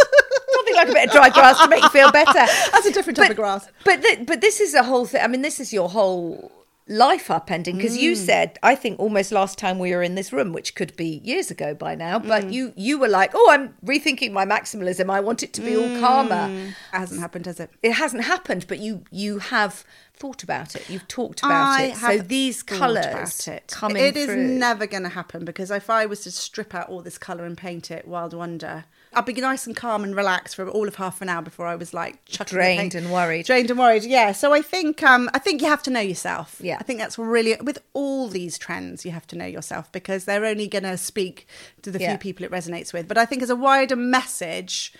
[0.54, 2.32] Nothing like a bit of dry grass to make you feel better.
[2.72, 3.68] That's a different type but, of grass.
[3.84, 5.22] But th- but this is a whole thing.
[5.22, 6.52] I mean, this is your whole
[6.88, 8.00] life upending because Mm.
[8.02, 11.20] you said I think almost last time we were in this room, which could be
[11.24, 12.52] years ago by now, but Mm.
[12.52, 15.10] you you were like, oh, I'm rethinking my maximalism.
[15.10, 15.98] I want it to be all Mm.
[16.00, 16.48] calmer.
[16.52, 17.70] It hasn't happened, has it?
[17.82, 20.88] It hasn't happened, but you you have thought about it.
[20.88, 21.96] You've talked about I it.
[21.96, 23.66] So these about it.
[23.68, 24.36] coming It is through.
[24.46, 27.56] never going to happen because if I was to strip out all this colour and
[27.58, 28.84] paint it Wild Wonder,
[29.16, 31.74] I'd be nice and calm and relaxed for all of half an hour before I
[31.74, 33.46] was like Drained and worried.
[33.46, 34.04] Drained and worried.
[34.04, 34.32] Yeah.
[34.32, 36.60] So I think um, I think you have to know yourself.
[36.62, 36.76] Yeah.
[36.78, 40.44] I think that's really with all these trends you have to know yourself because they're
[40.44, 41.46] only going to speak
[41.82, 42.10] to the Yeah.
[42.10, 43.08] few people it resonates with.
[43.08, 44.92] But I think as a wider message.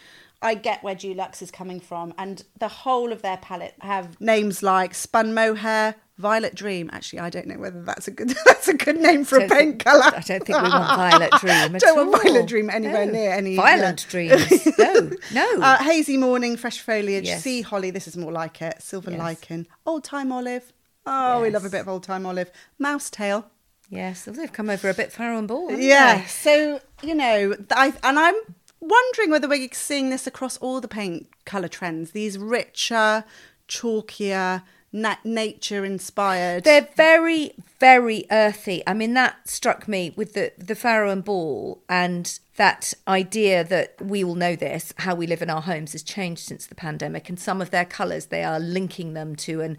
[0.42, 4.62] I get where Dulux is coming from, and the whole of their palette have names
[4.62, 6.88] like Spun Mohair, Violet Dream.
[6.92, 9.84] Actually, I don't know whether that's a good that's a good name for a paint
[9.84, 10.02] colour.
[10.04, 12.22] I don't think we want Violet Dream don't want.
[12.22, 13.12] Violet Dream anywhere No.
[13.12, 14.36] near any Violent yeah.
[14.36, 14.68] dreams.
[14.78, 15.60] No, no.
[15.62, 17.42] Uh, hazy morning, fresh foliage, Yes.
[17.42, 17.90] sea holly.
[17.90, 18.80] This is more like it.
[18.82, 19.18] Silver Yes.
[19.20, 20.72] lichen, old time olive.
[21.04, 22.50] Oh, we love a bit of old time olive.
[22.78, 23.50] Mouse tail.
[23.90, 25.68] yes, they've come over a bit and Ball.
[25.68, 26.18] haven't Yeah.
[26.18, 26.26] they?
[26.26, 28.34] So you know, I and I'm
[28.80, 32.12] wondering whether we're seeing this across all the paint color trends.
[32.12, 33.24] These richer,
[33.68, 36.64] chalkier, na- nature inspired.
[36.64, 38.82] They're very, very earthy.
[38.86, 43.94] I mean, that struck me with the the Farrow and Ball and that idea that
[44.00, 47.28] we all know this, how we live in our homes has changed since the pandemic.
[47.28, 49.76] And some of their colours, they are linking them to an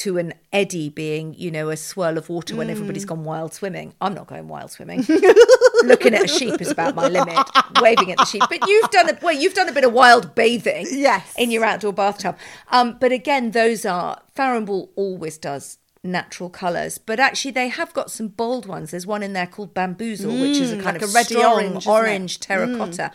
[0.00, 3.08] to an eddy being, you know, a swirl of water when everybody's mm.
[3.08, 3.92] gone wild swimming.
[4.00, 5.04] I'm not going wild swimming.
[5.84, 7.36] Looking at a sheep is about my limit.
[7.82, 9.34] Waving at the sheep, but you've done a well.
[9.34, 11.34] You've done a bit of wild bathing, Yes.
[11.36, 12.38] in your outdoor bathtub.
[12.70, 18.10] Um, but again, those are Ball always does natural colours, but actually they have got
[18.10, 18.92] some bold ones.
[18.92, 21.34] There's one in there called Bamboozle, which is a mm, kind like of a reddy
[21.34, 23.12] strong orange, orange terracotta.
[23.12, 23.14] Mm.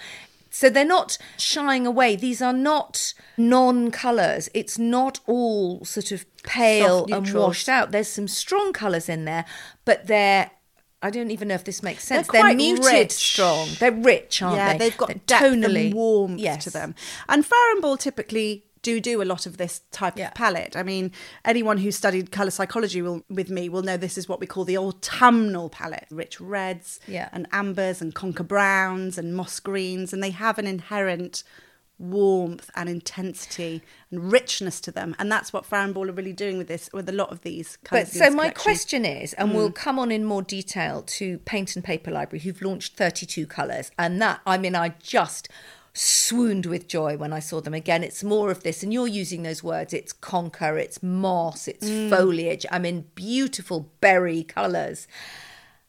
[0.56, 2.16] So they're not shying away.
[2.16, 4.50] These are not non-colours.
[4.54, 7.92] It's not all sort of pale and washed out.
[7.92, 9.44] There's some strong colours in there,
[9.84, 10.52] but they're
[11.02, 12.30] I don't even know if this makes sense.
[12.30, 13.12] They're They're, muted rich.
[13.12, 13.68] strong.
[13.80, 14.78] They're rich, aren't yeah, they?
[14.80, 16.64] they've got They're depth tonally and warmth yes.
[16.64, 16.96] to them.
[17.28, 20.28] And Farrow and Ball typically do do a lot of this type Yeah.
[20.28, 20.76] of palette.
[20.78, 21.12] I mean,
[21.44, 24.64] anyone who studied color psychology will, with me will know this is what we call
[24.64, 27.30] the autumnal palette: rich reds, Yeah.
[27.34, 31.44] and ambers, and conker browns, and moss greens, and they have an inherent
[31.98, 36.34] warmth and intensity and richness to them, and that's what Farrow and Ball are really
[36.34, 37.78] doing with this, with a lot of these.
[37.90, 39.76] But so my question is, and we'll mm.
[39.76, 44.22] come on in more detail to Paint and Paper Library, who've launched 32 colours, and
[44.22, 45.50] that I mean, I just
[45.96, 48.04] swooned with joy when I saw them again.
[48.04, 49.94] It's more of this, and you're using those words.
[49.94, 52.10] It's conker, it's moss, it's mm.
[52.10, 52.66] foliage.
[52.72, 55.08] I'm in beautiful berry colours.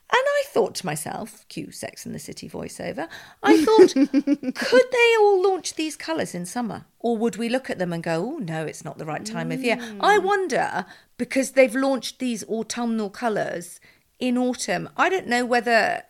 [0.08, 3.08] And I thought to myself, cue Sex and the City voiceover,
[3.42, 3.92] I thought,
[4.54, 6.86] could they all launch these colours in summer?
[7.00, 9.50] Or would we look at them and go, oh, no, it's not the right time
[9.50, 9.78] of year?
[10.00, 10.22] I mm.
[10.22, 10.86] wonder,
[11.18, 13.80] because they've launched these autumnal colours
[14.20, 16.04] in autumn, I don't know whether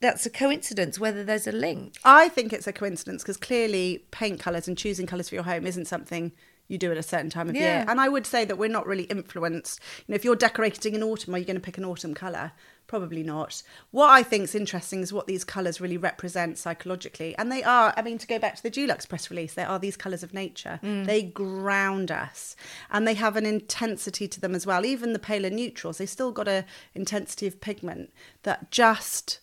[0.00, 1.94] that's a coincidence, whether there's a link.
[2.04, 5.66] I think it's a coincidence because clearly paint colours and choosing colours for your home
[5.66, 6.32] isn't something
[6.66, 7.60] you do at a certain time of Yeah.
[7.60, 7.84] year.
[7.88, 9.80] And I would say that we're not really influenced.
[10.06, 12.52] You know, if you're decorating in autumn, are you going to pick an autumn colour?
[12.86, 13.62] Probably not.
[13.90, 17.36] What I think is interesting is what these colours really represent psychologically.
[17.36, 19.78] And they are, I mean, to go back to the Dulux press release, they are
[19.78, 20.80] these colours of nature.
[20.82, 21.04] Mm.
[21.04, 22.56] They ground us
[22.90, 24.86] and they have an intensity to them as well.
[24.86, 28.10] Even the paler neutrals, they still got a intensity of pigment
[28.42, 29.40] that just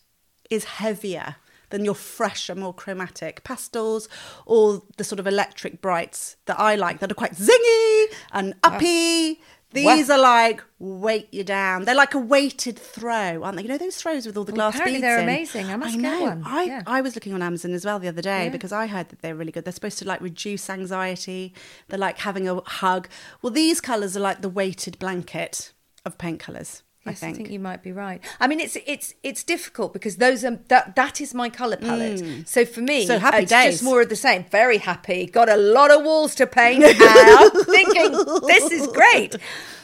[0.52, 1.36] is heavier
[1.70, 4.08] than your fresher, more chromatic pastels
[4.44, 9.40] or the sort of electric brights that I like that are quite zingy and uppy.
[9.74, 11.86] These are like weight you down.
[11.86, 13.62] They're like a weighted throw, aren't they?
[13.62, 15.24] You know those throws with all the Well, glass apparently beads they're in?
[15.24, 15.66] amazing.
[15.70, 16.20] I must get know.
[16.24, 16.42] one.
[16.44, 16.82] I, Yeah.
[16.86, 18.50] I was looking on Amazon as well the other day Yeah.
[18.50, 19.64] because I heard that they're really good.
[19.64, 21.54] They're supposed to like reduce anxiety.
[21.88, 23.08] They're like having a hug.
[23.40, 25.72] Well, these colours are like the weighted blanket
[26.04, 26.82] of paint colours.
[27.04, 27.50] Yes, I think.
[27.50, 28.20] you might be right.
[28.38, 32.46] I mean, it's it's it's difficult because those are that that is my color palette.
[32.48, 33.06] So for me, Mm.
[33.08, 33.72] So happy it's days.
[33.74, 34.44] just more of the same.
[34.44, 35.26] Very happy.
[35.26, 38.12] Got a lot of walls to paint, and I'm thinking
[38.46, 39.34] this is great.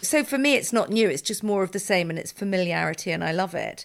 [0.00, 1.08] So for me, it's not new.
[1.08, 3.84] It's just more of the same, and it's familiarity, and I love it.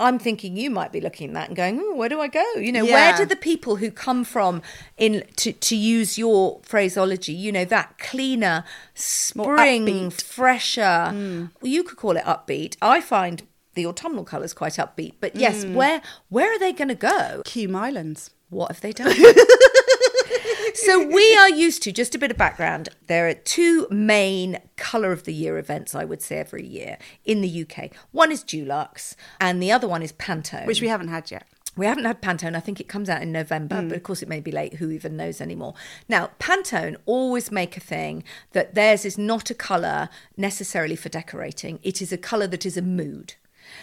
[0.00, 2.44] I'm thinking you might be looking at that and going, oh, where do I go?
[2.56, 4.62] You know, where do the people who come from
[4.96, 10.80] in to to use your phraseology, you know, that cleaner spring, fresher.
[10.80, 11.50] Mm.
[11.62, 12.76] You could call it upbeat.
[12.80, 13.42] I find
[13.74, 15.14] the autumnal colours quite upbeat.
[15.20, 15.74] But yes, mm.
[15.74, 17.42] where where are they going to go?
[17.44, 18.30] Q Mylands.
[18.50, 19.14] What have they done?
[20.74, 22.88] so we are used to just a bit of background.
[23.06, 27.40] There are two main colour of the year events, I would say, every year in
[27.40, 27.90] the UK.
[28.12, 30.66] One is Dulux, and the other one is Pantone.
[30.66, 31.46] which we haven't had yet.
[31.76, 32.56] We haven't had Pantone.
[32.56, 33.88] I think it comes out in November, Mm.
[33.90, 34.74] but of course it may be late.
[34.74, 35.74] Who even knows anymore?
[36.08, 41.78] Now, Pantone always make a thing that theirs is not a colour necessarily for decorating.
[41.84, 43.34] It is a colour that is a mood.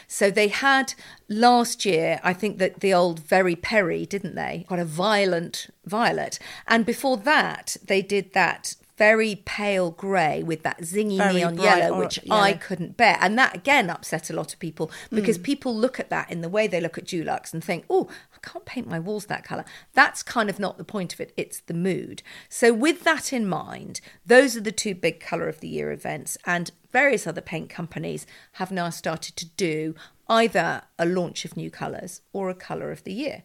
[0.07, 0.93] So they had
[1.29, 4.65] last year, I think that the old Very Peri, didn't they?
[4.67, 6.39] Quite a violent violet.
[6.67, 11.99] And before that, they did that very pale grey with that zingy Very neon yellow,
[11.99, 13.17] which I couldn't bear.
[13.21, 15.15] And that again upset a lot of people Hmm.
[15.15, 18.09] because people look at that in the way they look at Dulux and think, oh,
[18.33, 19.65] I can't paint my walls that colour.
[19.93, 22.23] That's kind of not the point of it, it's the mood.
[22.49, 26.37] So, with that in mind, those are the two big colour of the year events.
[26.45, 29.93] And various other paint companies have now started to do
[30.27, 33.43] either a launch of new colours or a colour of the year.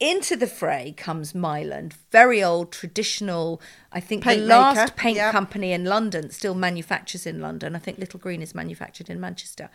[0.00, 3.62] Into the fray comes Myland, very old, traditional.
[3.92, 5.32] I think Paint the last maker, paint yep.
[5.32, 7.76] company in London still manufactures in London.
[7.76, 9.70] I think Little Green is manufactured in Manchester.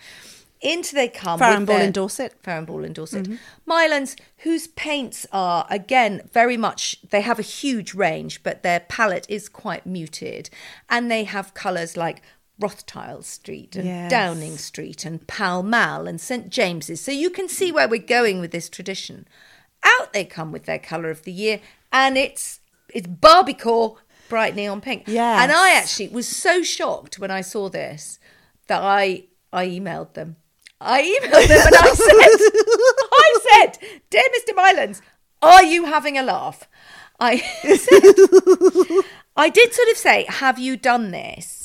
[0.61, 1.39] Into they come.
[1.39, 2.33] Farrow and Ball their- in Dorset.
[2.43, 3.25] Farrow and Ball in Dorset.
[3.25, 3.71] Mm-hmm.
[3.71, 9.25] Mylands, whose paints are, again, very much, they have a huge range, but their palette
[9.29, 10.49] is quite muted.
[10.89, 12.21] And they have colours like
[12.59, 14.11] Rothschild Street and Yes.
[14.11, 17.01] Downing Street and Pall Mall and St James's.
[17.01, 19.27] So you can see where we're going with this tradition.
[19.83, 22.59] Out they come with their colour of the year, and it's
[22.93, 23.95] it's Barbiecore
[24.27, 25.03] bright neon pink.
[25.07, 25.41] Yes.
[25.41, 28.19] And I actually was so shocked when I saw this
[28.67, 30.35] that I I emailed them.
[30.81, 32.15] I emailed them and I said,
[33.11, 34.55] I said, dear Mr.
[34.55, 35.01] Mylands,
[35.41, 36.69] are you having a laugh?
[37.19, 39.03] I said,
[39.35, 41.58] I did sort of say, have you done this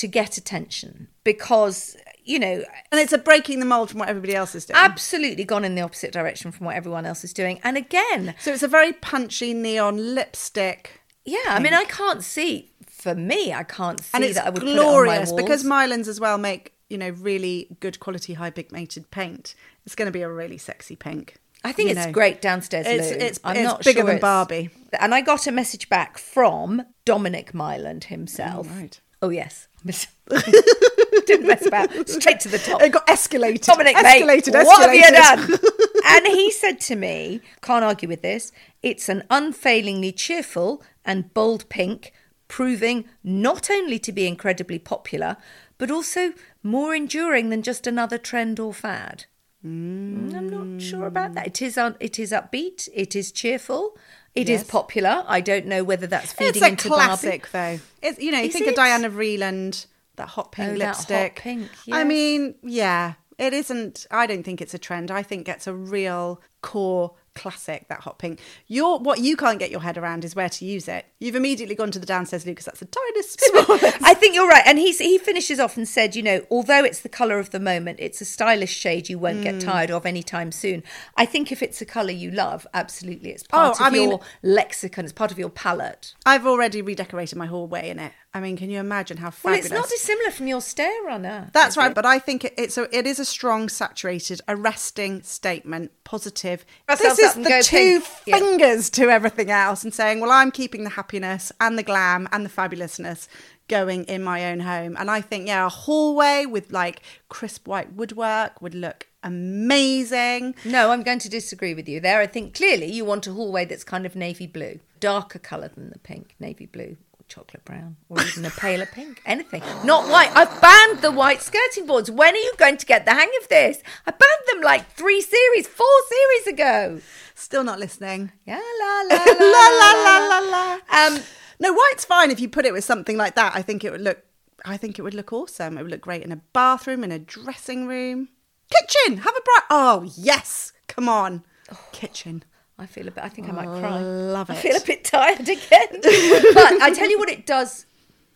[0.00, 1.08] to get attention?
[1.24, 4.76] Because, you know, And it's a breaking the mold from what everybody else is doing.
[4.76, 7.60] absolutely gone in the opposite direction from what everyone else is doing.
[7.64, 11.00] And again, so it's a very punchy neon lipstick.
[11.24, 14.50] yeah, I mean, I can't see, for me, I can't see And it's that I
[14.50, 15.64] would glorious put it on my because.
[15.64, 19.54] Mylands as well make, you know, really good quality high pigmented paint.
[19.86, 21.36] It's going to be a really sexy pink.
[21.62, 22.12] I think you it's know.
[22.12, 22.86] great downstairs.
[22.86, 24.70] It's- it's- I'm it's not bigger sure than Barbie.
[24.98, 28.66] And I got a message back from Dominic Myland himself.
[28.70, 29.00] Oh, right.
[29.22, 29.68] Oh yes,
[31.26, 32.08] didn't mess about.
[32.08, 32.82] Straight to the top.
[32.82, 33.64] It got escalated.
[33.64, 35.58] Dominic, escalated, mate, what have you done?
[36.06, 38.52] and he said to me, can't argue with this.
[38.82, 42.12] It's an unfailingly cheerful and bold pink,
[42.48, 45.36] proving not only to be incredibly popular,
[45.78, 49.24] but also more enduring than just another trend or fad.
[49.64, 50.34] Mm.
[50.34, 51.46] I'm not sure about that.
[51.46, 52.88] It is un- it is upbeat.
[52.94, 53.96] It is cheerful.
[54.34, 54.70] It is Yes.
[54.70, 55.24] popular.
[55.26, 57.78] I don't know whether that's feeding It's a into classic, Barbie.
[57.78, 58.08] though.
[58.08, 58.70] It's, you know, you Is think it?
[58.70, 61.36] of Diana Vreeland, that hot pink Oh, that hot lipstick.
[61.36, 64.06] pink, I mean, yeah, it isn't.
[64.10, 65.10] I don't think it's a trend.
[65.10, 67.88] I think it's a real core classic.
[67.88, 68.40] That hot pink.
[68.66, 71.06] Your what you can't get your head around is where to use it.
[71.18, 72.66] You've immediately gone to the downstairs Lucas.
[72.66, 74.02] That's the tiniest, smallest.
[74.02, 74.62] I think you're right.
[74.66, 77.60] And he's, he finishes off and said, you know, although it's the colour of the
[77.60, 79.42] moment, it's a stylish shade you won't Mm.
[79.44, 80.82] get tired of anytime soon.
[81.16, 84.10] I think if it's a colour you love, absolutely, it's part Oh, of I mean-
[84.10, 86.14] your lexicon, it's part of your palette.
[86.26, 88.12] I've already redecorated my hallway in it.
[88.32, 91.50] I mean, can you imagine how Well, it's not dissimilar from your stair runner.
[91.52, 91.94] That's right, it?
[91.96, 96.64] but I think it, it's a, it is a strong, saturated, arresting statement, positive.
[96.86, 98.04] This is the two pink.
[98.26, 98.38] Yeah.
[98.38, 102.44] fingers to everything else, and saying, "Well, I'm keeping the happiness and the glam and
[102.44, 103.26] the fabulousness
[103.66, 107.94] going in my own home." And I think, yeah, a hallway with like crisp white
[107.94, 110.54] woodwork would look amazing.
[110.64, 112.20] No, I'm going to disagree with you there.
[112.20, 115.90] I think clearly you want a hallway that's kind of navy blue, darker colour than
[115.90, 116.96] the pink, navy blue,
[117.30, 119.62] chocolate brown or even a paler pink, anything.
[119.84, 120.30] Not white.
[120.34, 122.10] I've banned the white skirting boards.
[122.10, 123.82] When are you going to get the hang of this?
[124.06, 127.00] I banned them like three series, four series ago.
[127.34, 128.32] Still not listening.
[128.44, 130.78] Yeah, la la la la la la la.
[130.90, 131.22] Um,
[131.60, 133.54] no, white's fine if you put it with something like that.
[133.54, 134.24] I think it would look.
[134.64, 135.78] I think it would look awesome.
[135.78, 138.28] It would look great in a bathroom, in a dressing room,
[138.70, 139.18] kitchen.
[139.18, 139.62] Have a bright.
[139.70, 141.78] Oh yes, come on, oh.
[141.92, 142.42] kitchen.
[142.80, 143.22] I feel a bit.
[143.22, 144.00] I think I might oh, cry.
[144.00, 144.54] love it.
[144.54, 145.88] I feel a bit tired again.
[145.92, 147.84] but I tell you what, it does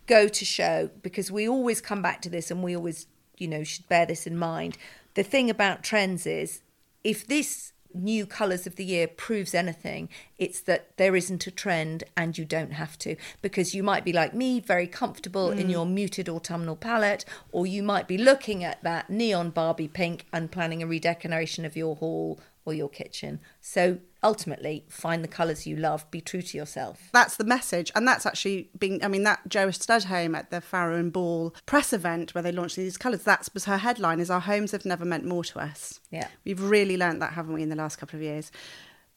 [0.07, 3.07] go to show because we always come back to this, and we always,
[3.39, 4.77] you know, should bear this in mind.
[5.15, 6.61] The thing about trends is,
[7.03, 12.05] if this new colours of the year proves anything, it's that there isn't a trend
[12.17, 13.17] and you don't have to.
[13.41, 15.71] Because you might be like me, very comfortable in mm.
[15.71, 20.51] your muted autumnal palette, or you might be looking at that neon Barbie pink and
[20.51, 23.41] planning a redecoration of your hall or your kitchen.
[23.61, 27.11] So ultimately, find the colours you love, be true to yourself.
[27.13, 29.05] That's the message, and that's actually been.
[29.05, 32.77] I mean, that Joa Studholme at the Farrow and Ball press event where they launched
[32.77, 33.23] these colours.
[33.23, 36.29] That was her headline: "Is our homes have never meant more to us." Yeah.
[36.45, 38.51] we've really learnt that, haven't we, in the last couple of years?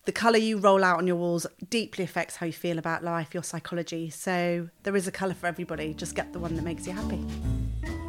[0.05, 3.33] The colour you roll out on your walls deeply affects how you feel about life,
[3.33, 4.09] your psychology.
[4.09, 5.93] So there is a colour for everybody.
[5.93, 8.06] Just get the one that makes you happy.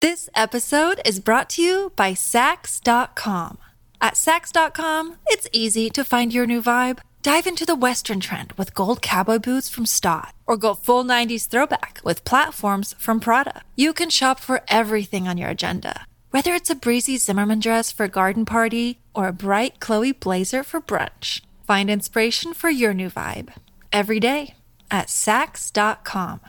[0.00, 3.58] This episode is brought to you by Saks.com.
[4.00, 7.00] At Saks.com, it's easy to find your new vibe.
[7.28, 11.46] Dive into the Western trend with gold cowboy boots from Staud, or go full 90s
[11.46, 13.60] throwback with platforms from Prada.
[13.76, 18.04] You can shop for everything on your agenda, whether it's a breezy Zimmermann dress for
[18.04, 21.42] a garden party or a bright Chloe blazer for brunch.
[21.66, 23.52] Find inspiration for your new vibe
[23.92, 24.54] every day
[24.90, 26.40] at Saks.com.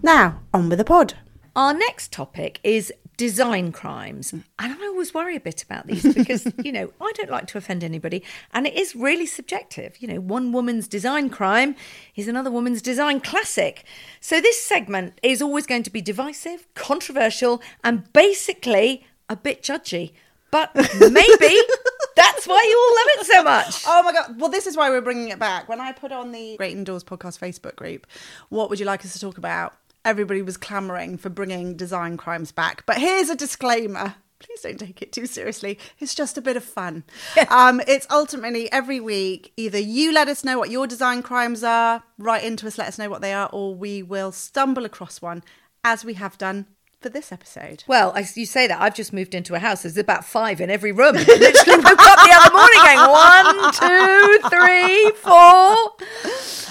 [0.00, 1.14] Now, on with the pod.
[1.56, 4.32] Our next topic is design crimes.
[4.32, 7.58] And I always worry a bit about these because, you know, I don't like to
[7.58, 8.22] offend anybody.
[8.52, 9.96] And it is really subjective.
[10.00, 11.76] You know, one woman's design crime
[12.14, 13.84] is another woman's design classic.
[14.20, 20.12] So this segment is always going to be divisive, controversial, and basically a bit judgy.
[20.50, 21.56] But maybe
[22.16, 23.82] that's why you all love it so much.
[23.86, 24.40] Oh my god!
[24.40, 25.68] Well, this is why we're bringing it back.
[25.68, 28.06] When I put on the Great Indoors podcast Facebook group,
[28.48, 29.74] what would you like us to talk about?
[30.06, 32.86] Everybody was clamoring for bringing design crimes back.
[32.86, 35.80] But here's a disclaimer: please don't take it too seriously.
[35.98, 37.02] It's just a bit of fun.
[37.50, 39.52] um, it's ultimately every week.
[39.56, 42.98] Either you let us know what your design crimes are, write into us, let us
[42.98, 45.42] know what they are, or we will stumble across one,
[45.82, 46.66] as we have done
[47.00, 47.84] for this episode.
[47.86, 49.82] Well, you say that, I've just moved into a house.
[49.82, 51.14] There's about five in every room.
[51.14, 55.92] Literally woke up the other morning going, one, two, three, four.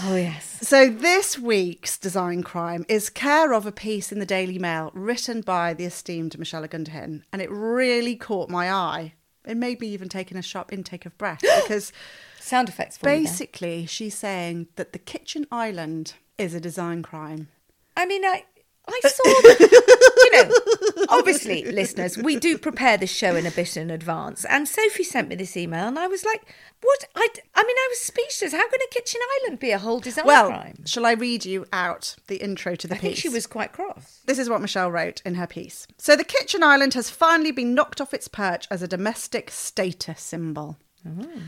[0.08, 0.58] Oh, yes.
[0.62, 5.42] So this week's design crime is care of a piece in the Daily Mail written
[5.42, 9.14] by the esteemed Michelle Ogundehin, and it really caught my eye.
[9.46, 11.94] It made me even take in a sharp intake of breath because
[12.40, 13.24] Sound effects for you then.
[13.24, 17.48] basically she's saying that the kitchen island is a design crime.
[17.96, 18.46] I mean, I
[18.88, 20.16] I saw that.
[20.18, 20.32] you
[21.00, 24.46] know, obviously, listeners, we do prepare the show in a bit in advance.
[24.46, 26.46] And Sophie sent me this email, and I was like,
[26.82, 27.06] "What?
[27.16, 28.54] I, I mean, I was speechless.
[28.54, 31.66] How can a kitchen island be a whole design Well, crime?" shall I read you
[31.74, 33.02] out the intro to the I piece?
[33.02, 34.22] think she was quite cross.
[34.26, 35.88] This is what Michelle wrote in her piece.
[35.98, 40.22] So the kitchen island has finally been knocked off its perch as a domestic status
[40.22, 40.78] symbol.
[41.08, 41.40] Mm-hmm.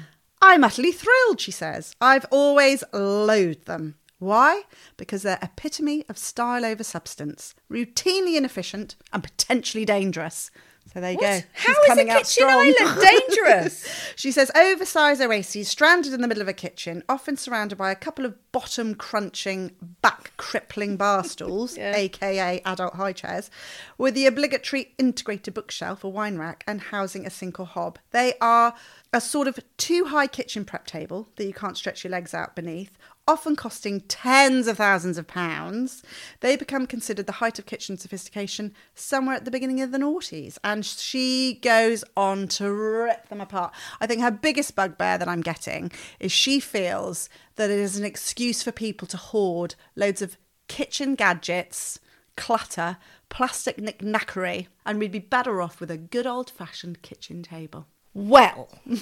[0.42, 1.96] I'm utterly thrilled, she says.
[2.00, 3.96] I've always loathed them.
[4.20, 4.64] Why?
[4.98, 10.50] Because they're epitome of style over substance, routinely inefficient and potentially dangerous.
[10.94, 11.26] So there you go.
[11.26, 11.46] What?
[11.54, 13.88] How She's is a kitchen island dangerous?
[14.16, 17.96] She says oversized oases stranded in the middle of a kitchen, often surrounded by a
[17.96, 23.52] couple of bottom crunching, back crippling bar stools, aka adult high chairs,
[23.98, 28.00] with the obligatory integrated bookshelf or wine rack and housing a sink or hob.
[28.12, 28.74] They are
[29.14, 32.56] a sort of too high kitchen prep table that you can't stretch your legs out
[32.56, 32.98] beneath,
[33.28, 36.04] often costing tens of thousands of pounds.
[36.42, 40.58] They become considered the height of kitchen sophistication somewhere at the beginning of the noughties.
[40.64, 43.74] And she goes on to rip them apart.
[44.00, 48.06] I think her biggest bugbear that I'm getting is she feels that it is an
[48.06, 50.38] excuse for people to hoard loads of
[50.68, 52.00] kitchen gadgets,
[52.36, 52.98] clutter,
[53.30, 57.88] plastic knickknackery, and we'd be better off with a good old fashioned kitchen table.
[58.18, 58.94] Well, I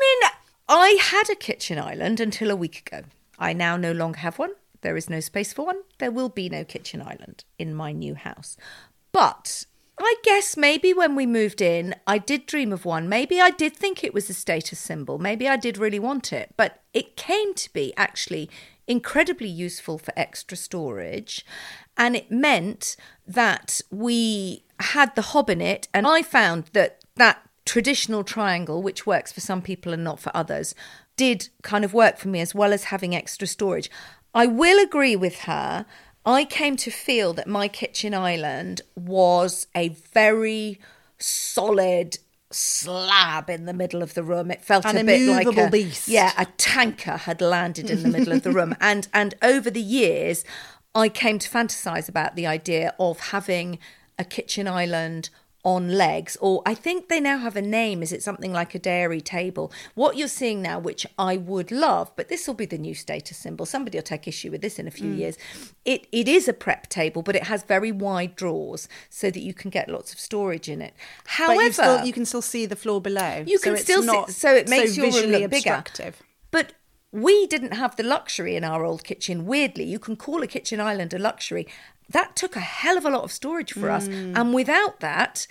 [0.00, 0.30] mean,
[0.68, 3.02] I had a kitchen island until a week ago.
[3.36, 4.52] I now no longer have one.
[4.82, 5.80] There is no space for one.
[5.98, 8.56] There will be no kitchen island in my new house.
[9.10, 9.66] But
[9.98, 13.08] I guess maybe when we moved in, I did dream of one.
[13.08, 15.18] Maybe I did think it was a status symbol.
[15.18, 16.54] Maybe I did really want it.
[16.56, 18.48] But it came to be actually
[18.86, 21.44] incredibly useful for extra storage.
[21.98, 22.96] And it meant
[23.26, 25.88] that we had the hob in it.
[25.92, 30.30] And I found that that traditional triangle, which works for some people and not for
[30.34, 30.74] others,
[31.16, 33.90] did kind of work for me as well as having extra storage.
[34.34, 35.84] I will agree with her.
[36.24, 40.78] I came to feel that my kitchen island was a very
[41.18, 42.18] solid
[42.50, 44.50] slab in the middle of the room.
[44.50, 46.08] It felt An a bit like a beast.
[46.08, 48.74] yeah, a tanker had landed in the middle of the room.
[48.80, 50.44] And and over the years,
[50.98, 53.78] I came to fantasize about the idea of having
[54.18, 55.30] a kitchen island
[55.64, 58.78] on legs or I think they now have a name is it something like a
[58.78, 62.78] dairy table what you're seeing now which I would love but this will be the
[62.78, 65.18] new status symbol somebody will take issue with this in a few Mm.
[65.18, 65.36] years
[65.84, 69.52] it it is a prep table but it has very wide drawers so that you
[69.52, 70.94] can get lots of storage in it
[71.26, 73.42] however still you can still see the floor below.
[73.46, 75.84] You so can it's still see- so it makes your room visually look bigger.
[76.50, 76.72] But
[77.12, 79.46] we didn't have the luxury in our old kitchen.
[79.46, 81.66] Weirdly, you can call a kitchen island a luxury.
[82.10, 84.08] That took a hell of a lot of storage for us.
[84.08, 84.36] Mm.
[84.36, 85.46] And without that,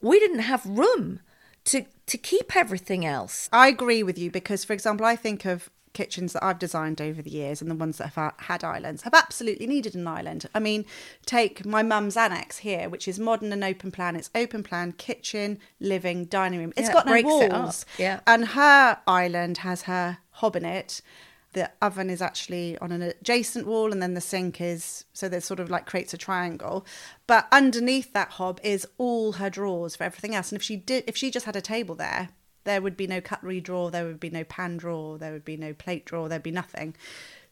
[0.00, 1.20] we didn't have room
[1.64, 3.48] to to keep everything else.
[3.52, 7.20] I agree with you because, for example, I think of kitchens that I've designed over
[7.22, 10.48] the years and the ones that have had islands have absolutely needed an island.
[10.54, 10.84] I mean,
[11.26, 14.16] take my mum's annex here, which is modern and open plan.
[14.16, 16.72] It's open plan kitchen, living, dining room.
[16.76, 17.84] It's Yeah, got it no walls.
[17.98, 18.20] yeah.
[18.26, 21.02] And her island has her hob in it.
[21.54, 25.44] The oven is actually on an adjacent wall, and then the sink is so there's
[25.44, 26.86] sort of like creates a triangle.
[27.26, 30.50] But underneath that hob is all her drawers for everything else.
[30.50, 32.30] And if she did, if she just had a table there,
[32.64, 35.56] there would be no cutlery drawer, there would be no pan drawer, there would be
[35.56, 36.94] no plate drawer, there'd be nothing.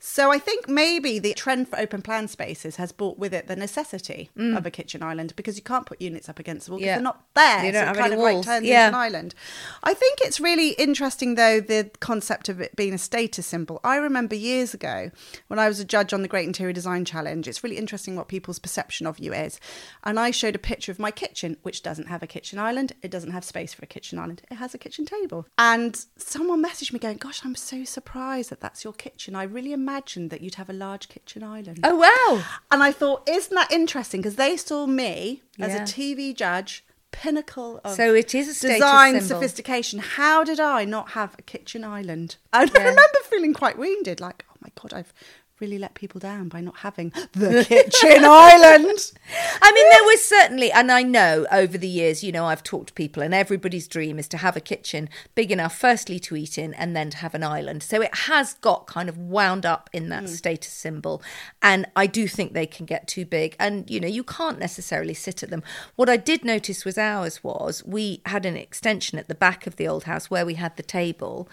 [0.02, 3.54] So I think maybe the trend for open plan spaces has brought with it the
[3.56, 6.84] necessity of a kitchen island because you can't put units up against the wall Mm.
[6.86, 6.94] Yeah.
[6.94, 7.64] they're not there.
[7.66, 8.46] You don't so have kind any of like walls.
[8.46, 8.86] turns Yeah.
[8.86, 9.34] into an island.
[9.82, 13.78] I think it's really interesting though the concept of it being a status symbol.
[13.84, 15.10] I remember years ago
[15.48, 17.46] when I was a judge on the Great Interior Design Challenge.
[17.46, 19.60] It's really interesting what people's perception of you is.
[20.02, 22.94] And I showed a picture of my kitchen, which doesn't have a kitchen island.
[23.02, 24.40] It doesn't have space for a kitchen island.
[24.50, 25.46] It has a kitchen table.
[25.58, 29.36] And someone messaged me going, "Gosh, I'm so surprised that that's your kitchen.
[29.36, 32.42] I really imagined that you'd have a large kitchen island." Oh wow.
[32.70, 34.20] And I thought, isn't that interesting?
[34.20, 35.82] Because they saw me as Yeah.
[35.82, 39.28] a TV judge, pinnacle of So it is a design symbol.
[39.28, 39.98] sophistication.
[39.98, 42.36] How did I not have a kitchen island?
[42.52, 45.12] And I remember feeling quite wounded, like, oh my god, I've
[45.60, 49.12] really let people down by not having the kitchen island.
[49.62, 52.88] I mean, there was certainly, and I know over the years, you know, I've talked
[52.88, 56.58] to people, and everybody's dream is to have a kitchen big enough, firstly, to eat
[56.58, 57.82] in, and then to have an island.
[57.82, 60.28] So it has got kind of wound up in that hmm.
[60.28, 61.22] status symbol.
[61.62, 65.14] And I do think they can get too big, and, you know, you can't necessarily
[65.14, 65.62] sit at them.
[65.96, 69.76] What I did notice was ours was we had an extension at the back of
[69.76, 71.48] the old house where we had the table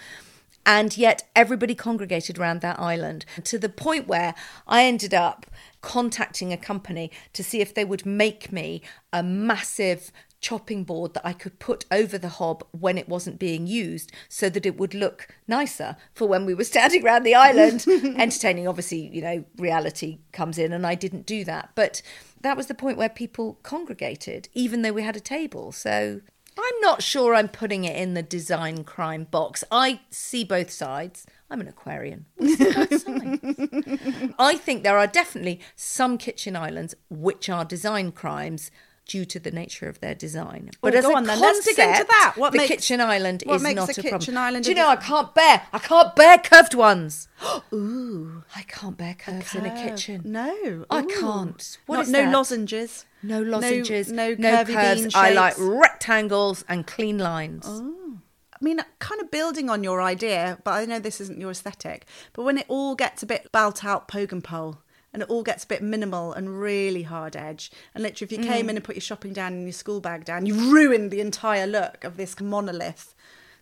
[0.68, 4.36] and yet everybody congregated around that island to the point where
[4.68, 5.46] I ended up
[5.82, 8.82] contacting a company to see if they would make me
[9.14, 10.12] a massive
[10.42, 14.50] chopping board that I could put over the hob when it wasn't being used so
[14.50, 18.68] that it would look nicer for when we were standing around the island entertaining.
[18.68, 21.72] Obviously, you know, reality comes in and I didn't do that.
[21.76, 22.02] But
[22.42, 25.72] that was the point where people congregated, even though we had a table.
[25.72, 26.22] So
[26.58, 29.64] I'm not sure I'm putting it in the design crime box.
[29.72, 31.26] I see both sides.
[31.50, 32.26] I'm an Aquarian.
[32.38, 34.34] We see both sides.
[34.40, 38.72] I think there are definitely some kitchen islands which are design crimes
[39.08, 40.70] due to the nature of their design.
[40.74, 41.40] Oh, but Oh, as go a on then.
[41.40, 42.34] Let's dig into that.
[42.36, 44.38] What the makes- kitchen island what is makes not a a, kitchen problem.
[44.38, 47.28] island Do you know I can't bear I can't bear curved ones.
[47.74, 50.22] Ooh, I can't bear curves in a kitchen.
[50.26, 51.78] No, I can't.
[51.86, 52.34] What Not- is no that?
[52.34, 53.06] lozenges.
[53.24, 55.16] No lozenges, No, no, curvy curves.
[55.16, 55.56] I like.
[55.58, 55.80] Oh.
[55.80, 57.66] rectangles and clean lines.
[57.68, 58.20] Oh.
[58.54, 62.06] I mean, kind of building on your idea, but I know this isn't your aesthetic.
[62.34, 64.82] But when it all gets a bit bulthaup poke and pole,
[65.14, 68.44] and it all gets a bit minimal and really hard edge, and literally, if you
[68.44, 68.48] Mm.
[68.54, 71.22] came in and put your shopping down and your school bag down, you ruined the
[71.22, 73.16] entire look of this monolith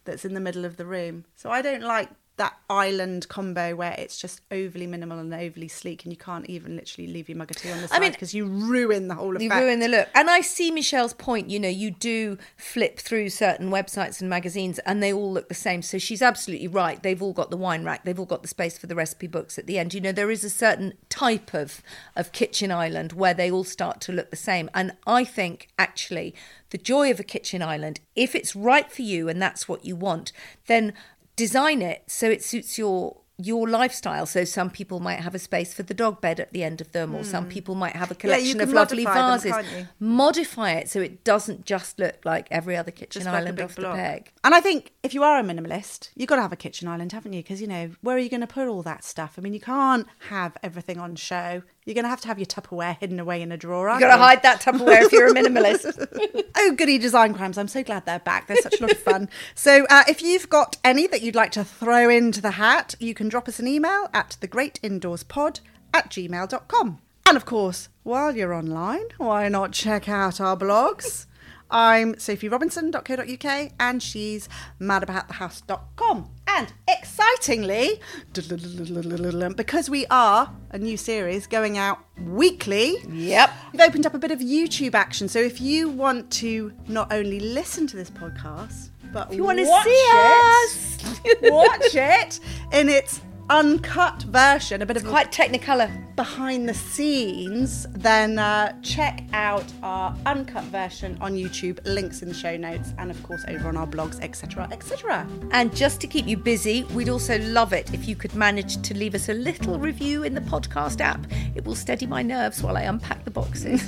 [0.04, 1.26] that's in the middle of the room.
[1.36, 6.04] So I don't like that island combo where it's just overly minimal and overly sleek,
[6.04, 8.46] and you can't even literally leave your mug of tea on the side because you
[8.46, 10.10] ruin the whole You ruin the look.
[10.14, 11.50] And I see Michelle's point.
[11.50, 15.56] You know, you do flip through certain websites and magazines and they all look the
[15.56, 15.82] same.
[15.82, 17.02] So she's absolutely right.
[17.02, 19.58] They've all got the wine rack, they've all got the space for the recipe books
[19.58, 19.94] at the end.
[19.94, 21.82] You know, there is a certain type of,
[22.16, 24.70] of kitchen island where they all start to look the same.
[24.74, 26.36] And I think actually
[26.72, 29.96] the joy of a kitchen island, if it's right for you and that's what you
[29.96, 30.34] want,
[30.68, 30.94] then
[31.36, 34.26] design it so it suits your your lifestyle.
[34.26, 36.94] So some people might have a space for the dog bed at the end of
[36.94, 38.28] them, or some people might have a Hmm.
[38.28, 39.88] Yeah, collection of lovely modify them, vases.
[40.00, 43.76] Modify it so it doesn't just look like every other kitchen Just island big off
[43.76, 43.98] block.
[43.98, 44.32] the peg.
[44.46, 47.12] And I think if you are a minimalist, you've got to have a kitchen island,
[47.12, 47.44] haven't you?
[47.44, 49.36] Because, you know, where are you going to put all that stuff?
[49.38, 51.64] I mean, you can't have everything on show.
[51.86, 54.16] You're going to have to have your Tupperware hidden away in a drawer, You've got
[54.16, 56.44] to hide that Tupperware if you're a minimalist.
[56.58, 57.58] Oh, goody design crimes.
[57.58, 58.48] I'm so glad they're back.
[58.48, 59.30] They're such a lot of fun.
[59.54, 63.14] So, uh, if you've got any that you'd like to throw into the hat, you
[63.14, 65.60] can drop us an email at thegreatindoorspod
[65.94, 67.00] at gmail.com.
[67.28, 71.26] And of course, while you're online, why not check out our blogs?
[71.70, 74.48] I'm sophierobinson.co.uk and she's
[74.80, 76.30] madaboutthehouse.com.
[76.56, 78.00] And excitingly,
[78.32, 83.52] because we are a new series going out weekly, yep.
[83.74, 85.28] We've opened up a bit of YouTube action.
[85.28, 89.60] So if you want to not only listen to this podcast, but If you want
[89.60, 92.40] to see it, watch it
[92.72, 93.20] in its
[93.50, 96.16] uncut version, a bit of Quite technicolor.
[96.16, 101.80] behind the scenes, then uh, check out our uncut version on YouTube.
[101.86, 105.28] Links in the show notes, and of course over on our blogs, etc., etc.
[105.52, 108.94] And just to keep you busy, we'd also love it if you could manage to
[108.96, 111.26] leave us a little review in the podcast app.
[111.56, 113.84] It will steady my nerves while I unpack the boxes.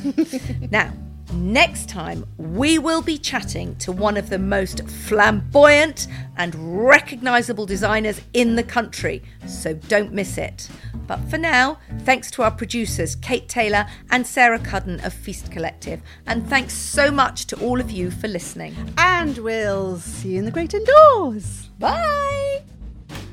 [0.71, 0.93] now,
[1.33, 6.07] next time we will be chatting to one of the most flamboyant
[6.37, 6.55] and
[6.85, 10.69] recognisable designers in the country, so don't miss it.
[11.07, 16.01] But for now, thanks to our producers, Kate Taylor and Sarah Cudden of Feast Collective,
[16.25, 18.75] and thanks so much to all of you for listening.
[18.97, 21.69] And we'll see you in the great indoors.
[21.79, 22.63] Bye!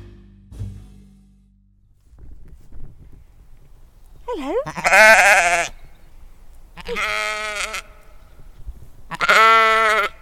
[4.27, 5.65] Hello.
[9.09, 10.14] Ah!